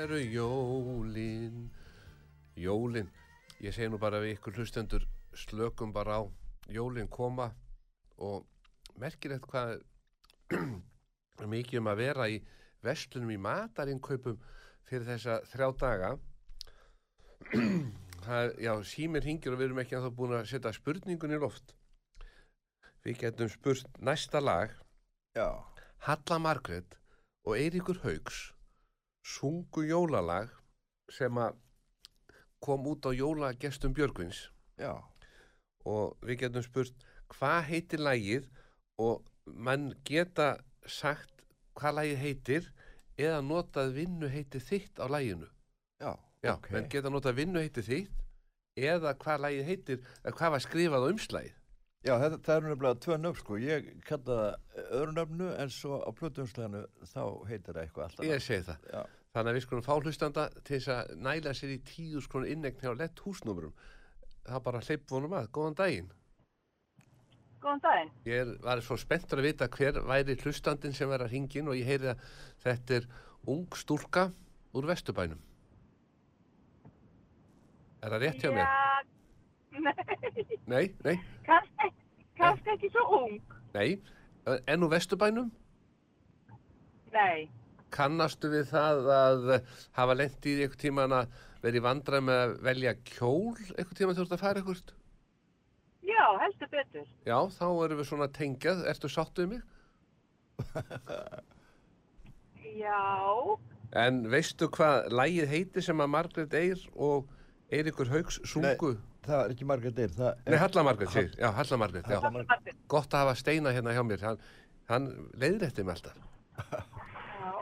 eru 0.04 0.18
jólin. 0.20 1.70
Jólin. 2.56 3.08
Ég 3.64 3.72
segi 3.72 3.88
nú 3.88 3.98
bara 4.00 4.20
við 4.22 4.36
ykkur 4.36 4.58
hlustendur 4.58 5.06
slökum 5.32 5.92
bara 5.92 6.20
á. 6.20 6.22
Jólin 6.68 7.08
koma 7.08 7.50
og 8.20 8.44
merkilegt 9.00 9.46
hvað 9.48 9.78
er 10.52 11.48
mikið 11.54 11.80
um 11.80 11.90
að 11.92 12.00
vera 12.02 12.28
í 12.30 12.38
vestlunum 12.84 13.32
í 13.34 13.40
matarinkaupum 13.40 14.40
fyrir 14.88 15.08
þessa 15.08 15.40
þrjá 15.52 15.68
daga. 15.80 16.14
Það 18.24 18.54
já, 18.64 18.72
símir 18.88 19.26
hingir 19.28 19.52
og 19.52 19.60
við 19.60 19.66
erum 19.66 19.80
ekki 19.82 19.96
að 19.98 20.04
það 20.06 20.14
búin 20.16 20.30
að 20.32 20.46
setja 20.48 20.70
spurningun 20.72 21.34
í 21.36 21.38
loft. 21.42 21.74
Við 23.04 23.18
getum 23.20 23.50
spurt 23.52 23.98
næsta 24.00 24.40
lag. 24.40 24.72
Já, 25.36 25.60
Halla 26.06 26.38
Margrét 26.40 26.96
og 27.44 27.58
Eiríkur 27.58 28.00
Haugs 28.00 28.54
sungu 29.24 29.84
jólalag 29.88 30.50
sem 31.12 31.38
að 31.40 31.56
kom 32.64 32.86
út 32.88 33.06
á 33.08 33.10
jólagestum 33.12 33.94
Björgvins 33.96 34.48
já, 34.80 34.92
og 35.84 36.16
við 36.24 36.44
getum 36.44 36.64
spurt 36.64 37.06
hvað 37.32 37.60
heitir 37.70 38.02
lagið 38.04 38.48
og 39.00 39.24
mann 39.44 39.92
geta 40.04 40.54
sagt 40.86 41.44
hvað 41.76 41.98
lagið 41.98 42.22
heitir 42.22 42.68
eða 43.20 43.40
notað 43.44 43.94
vinnu 43.98 44.28
heiti 44.30 44.60
þitt 44.60 45.00
á 45.00 45.06
laginu. 45.08 45.48
já, 46.00 46.12
Já, 46.44 46.54
ok. 46.56 46.70
menn 46.72 46.88
geta 46.92 47.10
notað 47.12 47.38
vinnu 47.40 47.60
heiti 47.62 47.82
þitt 47.84 48.24
eða 48.76 49.14
hvað 49.16 49.44
lagið 49.44 49.68
heitir, 49.68 50.00
eða 50.24 50.36
hvað 50.38 50.54
var 50.54 50.64
skrifað 50.64 51.04
á 51.06 51.10
umslægið. 51.12 51.54
Já, 52.04 52.14
þetta, 52.20 52.38
það 52.44 52.56
eru 52.56 52.70
nefnilega 52.72 53.00
tvö 53.04 53.16
nöfn 53.20 53.40
sko, 53.40 53.58
ég 53.62 53.86
kalla 54.04 54.24
það 54.40 54.63
öðru 55.00 55.14
nöfnu 55.16 55.50
en 55.60 55.70
svo 55.74 56.00
á 56.04 56.10
plötumsleginu 56.16 56.82
þá 57.10 57.20
heitir 57.48 57.74
það 57.76 57.82
eitthvað 57.84 58.04
alltaf. 58.08 58.26
Ég 58.28 58.42
segi 58.44 58.66
það. 58.70 58.88
Já, 58.92 59.02
Þannig 59.34 59.50
að 59.50 59.56
við 59.58 59.64
skulum 59.64 59.82
fá 59.86 59.94
hlustanda 59.98 60.42
til 60.62 60.76
þess 60.78 60.90
að 60.94 61.14
næla 61.26 61.54
sér 61.58 61.72
í 61.74 61.78
tíu 61.88 62.20
skrona 62.22 62.50
innegn 62.52 62.78
hjá 62.82 62.92
lett 62.94 63.22
húsnúmurum. 63.24 63.72
Það 64.46 64.62
bara 64.68 64.82
hleyp 64.86 65.08
vonum 65.10 65.34
að. 65.34 65.48
Góðan 65.56 65.74
daginn. 65.80 66.10
Góðan 67.64 67.82
daginn. 67.82 68.12
Ég 68.28 68.42
er, 68.44 68.52
var 68.62 68.82
svo 68.84 68.98
spenntur 69.00 69.40
að 69.42 69.48
vita 69.48 69.68
hver 69.74 69.98
væri 70.06 70.36
hlustandinn 70.44 70.94
sem 70.94 71.10
verður 71.10 71.26
að 71.26 71.34
hringin 71.34 71.70
og 71.72 71.78
ég 71.80 71.88
heyri 71.90 72.12
að 72.12 72.22
þetta 72.66 73.00
er 73.00 73.08
ung 73.50 73.66
stúlka 73.80 74.28
úr 74.74 74.86
Vesturbænum. 74.92 75.40
Er 78.04 78.12
það 78.14 78.22
rétt 78.26 78.42
hjá 78.44 78.50
mér? 78.52 78.68
Já, 78.68 79.02
nei, 79.84 80.54
Nei, 80.70 80.84
nei, 81.02 81.16
kannski 82.38 82.70
ekki 82.76 82.90
svo 82.94 83.04
ung. 83.24 83.40
nei. 83.74 83.96
En 84.46 84.82
úr 84.84 84.90
Vesturbænum? 84.92 85.50
Nei, 87.14 87.48
Kannastu 87.94 88.50
við 88.50 88.66
það 88.72 89.06
að 89.14 89.44
hafa 89.94 90.14
lent 90.18 90.46
í 90.50 90.56
einhver 90.64 90.80
tíman 90.82 91.14
að 91.14 91.36
vera 91.62 91.78
í 91.78 91.82
vandræð 91.84 92.24
með 92.26 92.40
að 92.42 92.54
velja 92.66 92.94
kjól 93.06 93.54
einhver 93.78 93.94
tíman 94.00 94.16
þú 94.18 94.24
ert 94.26 94.34
að 94.36 94.42
fara 94.42 94.60
einhvert? 94.62 94.90
já, 96.04 96.24
heldur 96.42 96.68
betur. 96.72 97.06
Já, 97.24 97.38
þá 97.54 97.66
erum 97.84 98.00
við 98.00 98.08
svona 98.10 98.28
tengjað. 98.34 98.82
Ertu 98.90 99.08
sáttuð 99.08 99.48
mig? 99.54 99.62
Já, 102.74 103.56
En 103.94 104.24
veistu 104.30 104.66
hvað 104.74 105.12
lægið 105.14 105.50
heiti 105.52 105.82
sem 105.86 106.00
að 106.02 106.10
Margrét 106.10 106.54
Eyr 106.58 106.80
og 106.98 107.28
Eiríkur 107.70 108.10
Haugs 108.10 108.40
sungu? 108.50 108.96
Það 109.26 109.40
er 109.44 109.54
ekki 109.54 109.66
margar 109.68 109.94
deyr, 109.96 110.12
það 110.14 110.38
Nei, 110.46 110.58
Halla 110.60 110.82
Margrét, 110.86 111.10
segir. 111.14 111.34
Já, 111.40 111.48
Halla 111.56 111.76
Margrét, 111.82 112.06
já. 112.10 112.18
Halla 112.20 112.30
Margrét. 112.30 112.76
Gott 112.88 113.14
að 113.14 113.24
hafa 113.24 113.34
steina 113.40 113.72
hérna 113.74 113.94
hjá 113.96 114.02
mér. 114.06 114.20
Hann, 114.28 114.38
hann 114.90 115.08
leiðrætti 115.40 115.84
mig 115.84 115.94
alltaf. 115.96 116.16
já. 116.70 117.54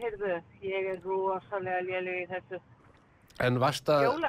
Heyrðu, 0.00 0.32
ég 0.64 0.86
er 0.94 1.02
rosalega 1.04 1.82
léleg 1.84 2.22
í 2.22 2.26
þessu. 2.30 2.60
En 3.44 3.58
varst 3.60 3.88
að, 3.92 4.24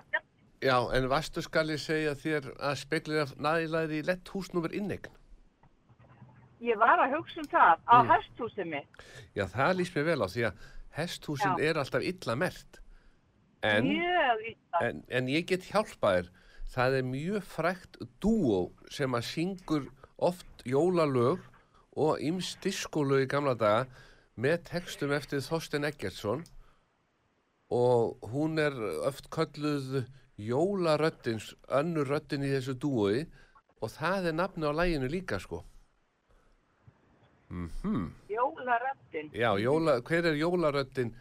já, 0.63 0.75
en 0.97 1.08
varstu 1.12 1.41
skal 1.45 1.69
ég 1.71 1.80
segja 1.84 2.13
þér 2.19 2.49
að 2.60 2.75
speklir 2.82 3.21
af 3.25 3.34
nægilegri 3.39 4.01
lett 4.08 4.27
húsnúmer 4.34 4.73
innegn? 4.75 5.12
ég 6.62 6.77
var 6.77 6.99
að 7.01 7.15
hugsa 7.15 7.39
um 7.41 7.47
það 7.49 7.80
á 7.89 7.95
Mm. 8.04 8.10
hesthúsið 8.12 8.67
mitt. 8.69 8.99
Já, 9.34 9.45
það 9.49 9.71
líst 9.80 9.95
mér 9.95 10.04
vel 10.06 10.21
á 10.21 10.27
því 10.30 10.43
að 10.45 10.54
hesthúsin 10.93 11.56
Já. 11.58 11.63
er 11.69 11.80
alltaf 11.82 12.04
illa 12.06 12.36
mert. 12.36 12.80
En, 13.62 13.89
en, 14.82 15.04
en 15.10 15.28
ég 15.30 15.45
get 15.50 15.67
hjálpað 15.69 16.15
þér. 16.17 16.30
Það 16.71 16.95
er 16.97 17.10
mjög 17.10 17.43
frækt 17.52 18.00
dúó 18.24 18.62
sem 18.89 19.17
að 19.17 19.28
syngur 19.28 19.89
oft 20.17 20.63
jólalög 20.65 21.43
og 22.00 22.21
ymst 22.24 22.62
diskólög 22.63 23.26
í 23.26 23.30
gamla 23.30 23.58
daga 23.60 23.86
með 24.39 24.63
textum 24.69 25.12
eftir 25.13 25.43
Þorsten 25.43 25.86
Eggertsson 25.86 26.45
og 27.71 28.24
hún 28.32 28.60
er 28.60 28.76
oft 29.08 29.30
kölluð 29.32 30.06
jólaröddin, 30.41 31.41
önnur 31.67 32.08
röddin 32.08 32.43
í 32.47 32.52
þessu 32.52 32.76
dúói 32.80 33.26
og 33.82 33.91
það 33.91 34.32
er 34.32 34.38
nafni 34.38 34.67
á 34.67 34.74
læginu 34.74 35.10
líka 35.12 35.39
sko. 35.39 35.63
Mhm. 37.50 38.12
Jólaröndin. 38.30 39.32
Já, 39.34 39.52
jóla, 39.60 40.02
hver 40.02 40.26
er 40.26 40.36
jólaröddin? 40.39 41.13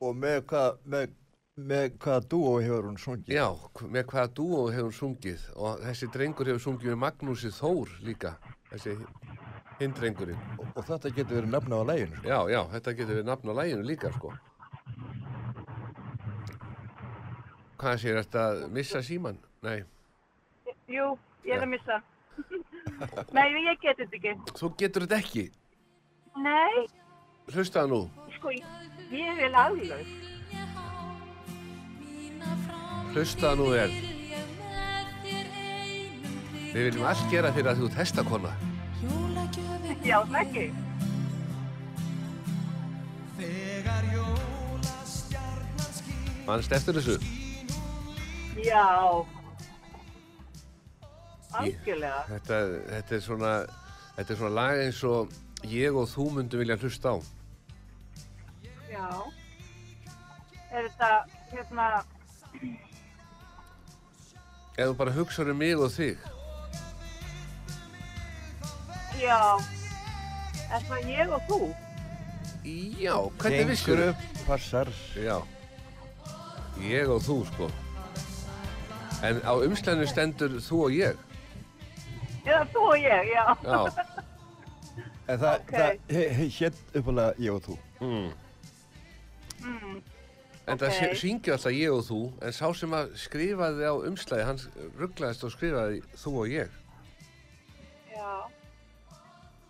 Og 0.00 0.16
með 0.16 0.42
hvað, 0.46 0.78
með, 0.84 1.10
með 1.58 1.96
hvaða 1.98 2.22
dúo 2.30 2.52
hefur 2.62 2.86
hún 2.86 2.98
sungið? 3.02 3.32
Já, 3.34 3.46
með 3.90 4.04
hvaða 4.12 4.30
dúó 4.38 4.60
hefur 4.70 4.88
hún 4.88 4.94
sungið 4.98 5.46
og 5.56 5.80
þessi 5.82 6.08
drengur 6.14 6.50
hefur 6.52 6.62
sungið 6.68 6.92
með 6.92 7.00
Magnúsi 7.02 7.50
Þór 7.56 7.94
líka, 8.06 8.34
þessi 8.70 8.94
hinn 9.80 9.94
drengurinn. 9.96 10.38
Og, 10.58 10.68
og 10.78 10.86
þetta 10.86 11.12
getur 11.16 11.40
verið 11.40 11.52
nafna 11.54 11.80
á 11.82 11.84
læginu, 11.90 12.16
sko. 12.20 12.28
Já, 12.28 12.38
já, 12.54 12.60
þetta 12.74 12.94
getur 13.00 13.14
verið 13.18 13.28
nafn 13.32 13.50
á 13.50 13.54
læginu 13.58 13.86
líka, 13.88 14.12
sko. 14.14 14.32
Hvað 17.78 17.98
sér, 18.02 18.20
þetta 18.22 18.44
að 18.52 18.62
missa 18.74 19.02
síman? 19.06 19.38
Nei, 19.62 19.80
Jú, 20.88 21.10
ég 21.44 21.52
er 21.52 21.60
Já. 21.60 21.66
að 21.66 21.70
missa. 21.74 21.98
Nei, 23.36 23.44
ég 23.66 23.82
get 23.82 23.98
þetta 24.00 24.16
ekki. 24.16 24.32
þú 24.58 24.70
getur 24.80 25.04
þetta 25.04 25.18
ekki. 25.20 25.44
Nei, 26.38 26.86
Hlustaðu 27.52 27.88
nú, 27.92 28.00
sko, 28.36 28.52
ég 29.12 29.42
er 29.46 29.54
aðlaug. 29.56 30.10
Hlustaðu 33.14 33.56
nú 33.60 33.66
vel. 33.72 33.92
Við 36.68 36.82
viljum 36.90 37.06
allt 37.08 37.30
gera 37.32 37.50
fyrir 37.56 37.70
að 37.72 37.80
þú 37.80 37.88
ert 37.88 37.98
hestakonna. 38.02 38.52
Já, 40.04 40.18
ekki. 40.40 40.66
Þegar 43.38 44.06
jólastjarnan 44.12 45.90
skín 45.96 46.30
Mannst 46.46 46.72
eftir 46.72 46.96
þessu? 46.98 47.16
Já. 48.64 48.84
Algjörlega. 51.58 52.22
Þetta, 52.28 52.56
þetta 52.92 53.16
er 53.16 53.22
svona, 53.24 53.52
þetta 54.16 54.32
er 54.34 54.40
svona 54.42 54.54
lag 54.56 54.82
eins 54.84 55.00
og 55.08 55.34
ég 55.68 55.96
og 55.96 56.06
þú 56.12 56.24
myndum 56.36 56.62
vilja 56.62 56.78
hlusta 56.80 57.16
á. 57.16 57.16
Já. 58.88 59.08
Er 60.68 60.88
þetta, 60.88 61.10
hérna, 61.52 61.86
Ef 64.78 64.86
þú 64.86 64.94
bara 65.00 65.12
hugsaður 65.16 65.50
um 65.54 65.58
mig 65.58 65.74
og 65.76 65.90
þig. 65.90 66.18
já. 69.18 69.38
Er 70.70 70.82
það 70.86 71.06
ég 71.10 71.30
og 71.34 71.42
þú? 71.48 71.58
Já, 73.00 73.14
hvernig 73.40 73.66
vissur 73.70 73.96
Gengur 73.96 74.10
upp, 74.12 74.24
passar. 74.46 74.88
Já, 75.16 75.38
ég 76.84 77.08
og 77.10 77.22
þú 77.24 77.38
sko. 77.48 77.70
En 79.24 79.40
á 79.42 79.52
umslæðinu 79.56 80.06
stendur 80.06 80.58
þú 80.62 80.82
og 80.84 80.92
ég. 80.94 81.16
Já, 82.46 82.60
þú 82.74 82.84
og 82.92 82.98
ég, 83.02 83.32
já. 83.32 83.44
Já, 83.64 83.80
En 85.28 85.38
það, 85.38 85.54
Ok. 85.60 85.72
það 85.72 85.98
he, 86.08 86.28
he, 86.32 86.44
hétt 86.48 86.78
uppalega 86.96 87.34
ég 87.38 87.52
og 87.52 87.62
þú. 87.66 87.74
mm. 88.00 88.30
Mm, 89.60 90.02
en 90.68 90.78
það 90.80 90.88
Ok. 90.92 90.98
okay. 90.98 91.16
syngja 91.22 91.54
alltaf 91.56 91.72
ég 91.74 91.94
og 91.94 92.04
þú, 92.06 92.20
en 92.44 92.54
sá 92.56 92.66
sem 92.76 92.94
að 92.98 93.10
skrifaði 93.24 93.88
á 93.88 93.94
umslæði, 94.10 94.46
hann 94.48 94.60
rugglaðist 95.00 95.44
og 95.48 95.54
skrifaði 95.54 96.02
þú 96.22 96.34
og 96.42 96.52
ég. 96.52 96.78
já. 98.12 98.30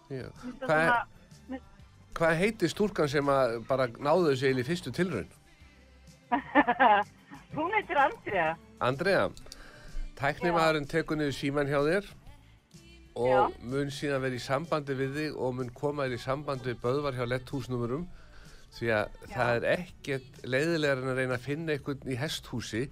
Já. 0.08 0.24
Hvað, 0.64 0.86
svona, 1.36 1.58
hvað 2.16 2.38
heitir 2.40 2.72
stúlkan 2.72 3.10
sem 3.12 3.28
að 3.28 3.58
bara 3.68 3.88
náðu 3.92 4.30
þessu 4.32 4.48
eil 4.48 4.62
í 4.62 4.64
fyrstu 4.66 4.92
tilraun? 4.96 5.28
hún 7.56 7.74
heitir 7.76 8.00
Andrea. 8.00 8.48
Andrea, 8.80 9.28
tæknimaðurinn 10.18 10.88
tekur 10.88 11.18
niður 11.20 11.36
síman 11.36 11.68
hjá 11.68 11.80
þér 11.84 12.08
og 13.18 13.28
Já. 13.28 13.40
mun 13.66 13.90
síðan 13.90 14.22
vera 14.22 14.38
í 14.38 14.42
sambandi 14.42 14.94
við 14.96 15.16
þig 15.18 15.38
og 15.42 15.54
mun 15.58 15.70
koma 15.74 16.06
þér 16.06 16.16
í 16.16 16.22
sambandi 16.22 16.70
við 16.70 16.80
böðvar 16.84 17.16
hjá 17.18 17.24
letthúsnúmurum 17.26 18.06
því 18.76 18.90
að 18.94 19.20
það 19.32 19.52
er 19.54 19.66
ekkert 19.74 20.42
leiðilegar 20.44 21.02
en 21.02 21.12
að 21.12 21.20
reyna 21.22 21.38
að 21.38 21.46
finna 21.46 21.74
einhvern 21.74 22.12
í 22.12 22.18
hesthúsi 22.20 22.84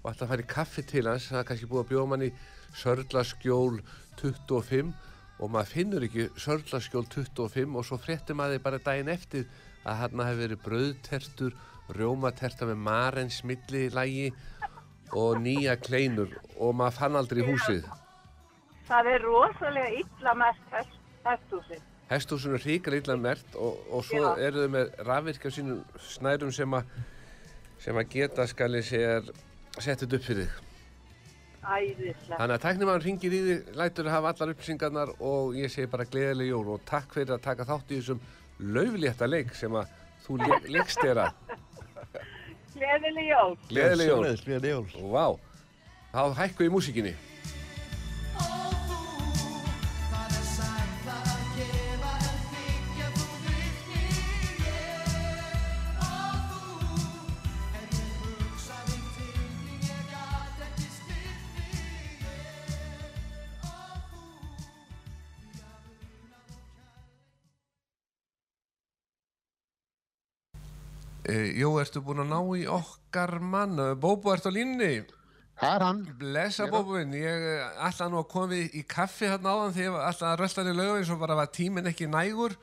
og 0.00 0.10
alltaf 0.10 0.32
fara 0.32 0.44
í 0.44 0.50
kaffi 0.50 0.84
til 0.88 1.06
hans 1.08 1.28
það 1.30 1.42
er 1.42 1.48
kannski 1.50 1.70
búið 1.70 1.84
að 1.84 1.90
bjóða 1.92 2.10
mann 2.12 2.26
í 2.26 2.30
Sörlaskjól 2.80 3.80
25 4.20 4.92
og 5.40 5.52
maður 5.54 5.72
finnur 5.72 6.06
ekki 6.06 6.28
Sörlaskjól 6.40 7.06
25 7.12 7.76
og 7.78 7.86
svo 7.88 7.98
fréttir 8.00 8.38
maður 8.38 8.64
bara 8.64 8.82
daginn 8.84 9.12
eftir 9.12 9.46
að 9.88 10.00
hann 10.02 10.22
hefði 10.24 10.42
verið 10.44 10.64
brauðtertur, 10.66 11.54
rjómaterta 11.96 12.68
með 12.68 12.82
marens 12.86 13.40
millilægi 13.48 14.30
og 15.16 15.40
nýja 15.42 15.76
kleinur 15.80 16.36
og 16.58 16.76
maður 16.78 16.98
fann 16.98 17.18
aldrei 17.18 17.42
húsið. 17.46 17.86
Það 18.90 19.12
er 19.14 19.24
rosalega 19.24 20.02
illa 20.02 20.34
mest 20.38 20.76
hesthúsið. 21.24 21.89
Hesthúsinu 22.10 22.56
er 22.58 22.64
hrikar 22.64 22.96
illa 22.98 23.14
mert 23.16 23.54
og, 23.54 23.78
og 23.90 24.02
svo 24.04 24.24
Já. 24.24 24.32
eru 24.48 24.64
þau 24.64 24.72
með 24.74 24.88
rafvirkja 25.06 25.52
sínum 25.54 25.84
snærum 26.10 26.50
sem 26.54 26.74
að 26.74 26.88
sem 27.80 27.96
að 27.96 28.10
geta 28.12 28.46
skali 28.50 28.82
sér 28.84 29.30
settið 29.80 30.18
upp 30.18 30.26
fyrir 30.26 30.48
þig. 30.48 30.66
Æðislega. 31.60 32.36
Þannig 32.40 32.54
að 32.56 32.62
tæknimann 32.64 33.02
ringir 33.04 33.36
í 33.36 33.40
þig, 33.46 33.70
lætur 33.78 34.08
að 34.08 34.14
hafa 34.16 34.32
allar 34.32 34.52
upplýsingarnar 34.54 35.14
og 35.30 35.56
ég 35.60 35.72
segi 35.72 35.90
bara 35.92 36.08
gleðileg 36.08 36.50
jól 36.50 36.66
og 36.74 36.84
takk 36.88 37.14
fyrir 37.14 37.36
að 37.36 37.44
taka 37.46 37.68
þátt 37.68 37.92
í 37.94 38.00
þessum 38.00 38.22
lauflétta 38.74 39.28
leik 39.30 39.54
sem 39.56 39.76
að 39.78 39.94
þú 40.26 40.40
le 40.42 40.60
leikst 40.76 41.04
þér 41.04 41.22
að. 41.28 41.56
Gleðileg 42.74 43.30
jól. 43.30 43.56
Gleðileg 43.70 44.10
jól. 44.10 44.22
Gleðileg 44.44 44.70
jól. 44.74 45.10
Vá, 45.14 45.26
þá 46.10 46.22
hækku 46.42 46.66
í 46.66 46.72
músíkinni. 46.74 47.14
Jó, 71.60 71.70
ertu 71.82 72.00
búin 72.04 72.22
að 72.24 72.30
ná 72.32 72.38
í 72.58 72.66
okkar 72.70 73.36
mann? 73.42 73.76
Bóbo, 74.00 74.32
ertu 74.34 74.50
á 74.50 74.54
línni? 74.54 75.04
Það 75.60 75.74
er 75.76 75.82
hann. 75.84 75.98
Blessa 76.18 76.66
Bóbo 76.72 76.94
minn, 76.96 77.12
ég 77.20 77.46
eh, 77.50 77.86
ætla 77.86 78.06
nú 78.08 78.22
að 78.22 78.28
koma 78.32 78.56
í- 78.56 78.84
kaffi 78.88 79.28
þarna 79.28 79.52
áðan 79.52 79.74
því 79.76 79.82
ég 79.84 79.98
ætla 80.08 80.30
að 80.32 80.38
rölda 80.40 80.62
hann 80.62 80.70
í 80.72 80.76
lauga 80.78 80.98
eins 81.02 81.10
og 81.12 81.20
bara 81.20 81.36
var 81.36 81.50
tíminn 81.52 81.90
ekki 81.90 82.08
nægur 82.08 82.54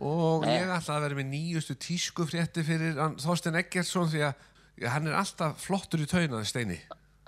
og 0.00 0.44
Nei. 0.46 0.56
ég 0.56 0.72
ætla 0.74 0.96
að 0.98 1.04
vera 1.06 1.18
með 1.20 1.28
nýjustu 1.32 1.76
tískufrétti 1.78 2.64
fyrir 2.66 2.98
hann, 2.98 3.14
Þorstein 3.22 3.58
Eggertsson 3.62 4.10
því 4.10 4.24
að 4.26 4.88
hann 4.90 5.06
er 5.10 5.16
alltaf 5.18 5.62
flottur 5.62 6.02
í 6.02 6.08
tauna, 6.10 6.42
Steini. 6.46 6.78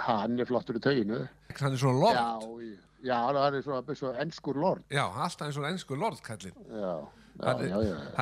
Hann 0.02 0.38
er 0.40 0.46
flottur 0.50 0.78
í 0.78 0.82
tauginu. 0.82 1.22
Hann 1.58 1.72
er 1.74 1.80
svona 1.82 2.02
lord. 2.02 2.18
Já, 2.18 3.11
já, 3.11 3.16
hann 3.38 3.56
er 3.58 3.62
svo, 3.66 3.80
svo 3.94 4.12
ennskur 4.22 4.58
lord. 4.58 4.84
Já, 4.90 5.04
alltaf 5.06 5.48
eins 5.48 5.58
og 5.58 5.66
ennsku 5.70 5.98
lordkallinn. 5.98 6.54
Já, 6.66 6.92
já, 7.00 7.46
Hann, 7.46 7.64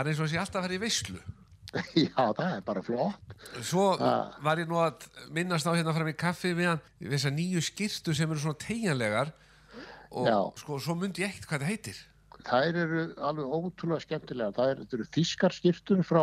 er 0.05 0.13
eins 0.13 0.21
og 0.21 0.29
sé 0.33 0.41
alltaf 0.41 0.63
að 0.63 0.69
vera 0.69 0.79
í 0.79 0.83
veislu. 0.85 1.21
Já, 1.95 2.25
það 2.33 2.53
er 2.57 2.61
bara 2.65 2.83
flott. 2.83 3.33
Svo 3.63 3.91
Ah. 4.01 4.33
var 4.43 4.57
ég 4.63 4.69
nú 4.71 4.79
að 4.81 5.05
minnast 5.35 5.67
á 5.69 5.73
hérna 5.77 5.93
fram 5.95 6.09
í 6.11 6.17
kaffi 6.17 6.55
við 6.57 6.79
þessar 7.03 7.35
nýju 7.37 7.61
skýrtu 7.69 8.15
sem 8.17 8.31
eru 8.31 8.41
svona 8.41 8.59
tegjanlegar 8.63 9.33
og 10.11 10.27
Já. 10.27 10.39
sko, 10.63 10.79
svo 10.81 10.95
myndi 10.97 11.23
ég 11.27 11.35
ekkert 11.35 11.49
hvað 11.51 11.61
það 11.67 11.73
heitir. 11.75 11.99
Þær 12.49 12.77
eru 12.81 13.01
alveg 13.29 13.51
ótrúlega 13.59 14.01
skemmtilega. 14.07 14.53
Það 14.57 14.69
eru, 14.73 14.85
eru 14.95 15.07
þískar 15.13 15.53
skýrtur 15.53 15.99
frá 16.07 16.23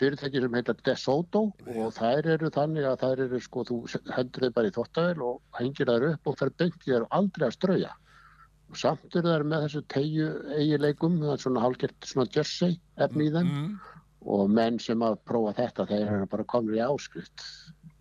fyrirtæki 0.00 0.40
sem 0.42 0.54
heitir 0.56 0.78
DeSoto 0.88 1.42
og 1.68 1.92
þær 1.94 2.26
eru 2.34 2.48
þannig 2.50 2.86
að 2.88 2.96
þær 3.04 3.22
eru 3.26 3.40
sko, 3.44 3.64
þú 3.68 3.76
hendur 4.16 4.46
þau 4.48 4.54
bara 4.56 4.70
í 4.72 4.74
þottavel 4.74 5.22
og 5.28 5.60
hengir 5.60 5.86
þær 5.92 6.06
upp 6.14 6.26
og 6.32 6.38
fer 6.40 6.50
þær 6.58 7.04
og 7.04 7.08
aldrei 7.20 7.46
að 7.46 7.54
strauja. 7.58 7.92
Og 8.70 8.78
samt 8.80 9.14
eru 9.20 9.28
þær 9.36 9.44
með 9.52 9.64
þessu 9.68 9.84
tegju 9.94 10.26
eigileikum, 10.58 11.20
það 11.22 11.32
er 11.36 11.44
svona 11.44 11.62
hálfgert 11.68 12.08
svona 12.08 12.30
jersey 12.34 12.80
efni 12.96 13.28
í 13.28 13.32
þeim 13.36 13.50
Mm. 13.52 13.78
Og 14.26 14.50
menn 14.52 14.78
sem 14.82 15.00
að 15.04 15.18
prófa 15.28 15.54
þetta 15.62 15.86
þeir 15.88 16.06
eru 16.06 16.26
bara 16.30 16.48
komin 16.48 16.76
í 16.76 16.82
áskrift 16.84 17.44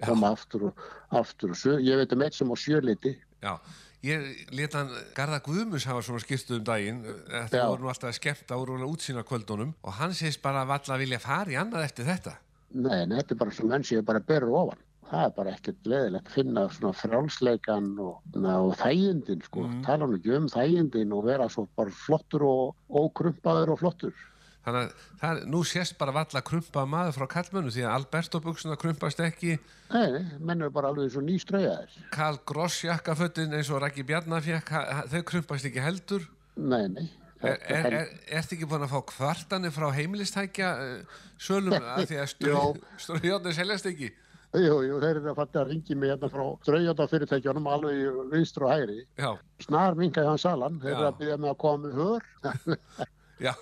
koma 0.05 0.33
aftur 0.35 0.69
og 0.69 0.81
aftur 1.19 1.53
og 1.53 1.59
sjö, 1.59 1.77
ég 1.83 1.99
veit 1.99 2.15
um 2.15 2.25
eitt 2.25 2.37
sem 2.37 2.51
á 2.51 2.55
sjöliti 2.59 3.15
Já, 3.39 3.55
ég 4.03 4.51
let 4.55 4.75
hann 4.75 4.91
Garða 5.15 5.39
Guðmus 5.43 5.87
hafa 5.87 6.03
svona 6.03 6.23
skýrtu 6.23 6.57
um 6.59 6.67
daginn 6.67 7.01
þetta 7.05 7.63
Já. 7.63 7.65
voru 7.71 7.85
nú 7.85 7.91
alltaf 7.91 8.17
skemmta 8.17 8.59
úr 8.59 8.75
útsýna 8.87 9.23
kvöldunum 9.27 9.73
og 9.81 9.97
hann 9.99 10.15
segist 10.15 10.43
bara 10.43 10.65
að 10.65 10.73
valla 10.73 10.99
vilja 10.99 11.23
fara 11.23 11.55
í 11.55 11.59
annað 11.59 11.87
eftir 11.87 12.09
þetta. 12.09 12.37
nei, 12.69 13.05
nei, 13.07 13.17
þetta 13.17 13.35
er 13.35 13.41
bara 13.43 13.55
sem 13.55 13.67
menn 13.67 13.83
séu 13.83 14.05
bara 14.05 14.19
berur 14.19 14.55
ofan. 14.63 14.81
Það 15.09 15.23
er 15.25 15.31
bara 15.33 15.51
ekkert 15.55 15.87
leðilegt 15.89 16.27
að 16.27 16.33
finna 16.35 16.63
svona 16.69 16.97
frálsleikan 16.99 17.87
og, 17.97 18.19
og 18.37 18.75
þægindin 18.77 19.39
sko, 19.41 19.63
tala 19.87 20.05
nú 20.05 20.19
ekki 20.19 20.35
um 20.37 20.49
þægindin 20.53 21.15
og 21.17 21.23
vera 21.25 21.47
svo 21.49 21.65
bara 21.79 21.95
flottur 22.03 22.45
og 22.45 22.75
ókrumpaður 22.93 23.73
og 23.73 23.81
flottur 23.81 24.13
Þannig 24.65 24.89
að 24.89 25.03
það, 25.21 25.37
nú 25.53 25.61
sést 25.63 25.95
bara 25.99 26.11
valla 26.15 26.41
krumpað 26.45 26.89
maður 26.91 27.15
frá 27.15 27.27
kallmönu 27.31 27.71
því 27.71 27.85
að 27.85 27.93
Alberto 27.95 28.41
buksuna 28.43 28.75
krumpast 28.79 29.21
ekki, 29.23 29.53
nei, 29.93 30.19
menn 30.43 30.61
eru 30.65 30.73
bara 30.75 30.91
alveg 30.91 31.13
svo 31.13 31.23
nýstraujaðir. 31.23 31.95
Karl 32.11 32.41
Gross 32.49 32.81
jakkafötin 32.83 33.55
eins 33.55 33.71
og 33.71 33.79
ha- 34.75 34.85
ha- 34.99 35.05
þau 35.07 35.23
krumpast 35.31 35.69
ekki 35.69 35.83
heldur. 35.85 36.27
nei, 36.55 36.87
nei 36.87 37.07
Er, 37.39 37.55
er, 37.71 37.85
er, 37.95 38.07
ertu 38.35 38.57
ekki 38.57 38.67
búin 38.67 38.81
að 38.83 38.91
fá 38.91 38.99
kvartanir 39.13 39.71
frá 39.71 39.85
heimilistækja 39.95 40.71
uh, 40.75 41.19
sölum 41.39 41.71
að 41.79 42.09
því 42.09 42.17
að 42.19 42.33
Jó. 42.43 42.63
ströðjóðnir 43.05 43.55
seljast 43.55 43.87
ekki? 43.87 44.09
Jú, 44.59 44.81
jú, 44.83 44.97
þeir 44.99 45.21
eru 45.21 45.29
að 45.31 45.37
fatta 45.37 45.61
að 45.61 45.69
ringi 45.71 45.95
mig 45.95 46.11
hérna 46.11 46.27
frá 46.33 46.43
straujáta 46.65 47.05
fyrirtækjunum 47.07 47.69
alveg 47.71 48.19
vinstur 48.33 48.65
og 48.67 48.73
hægri. 48.73 48.97
Já, 49.15 49.29
snar 49.63 49.95
minkaði 49.95 50.31
hann 50.33 50.41
salan, 50.41 50.81
þeir 50.83 50.95
eru 50.97 51.07
að 51.07 51.17
byrja 51.21 51.37
með 51.39 51.53
að 51.53 51.57
koma 51.63 51.85
með 51.85 51.95
hör 52.01 52.27
já, 53.39 53.53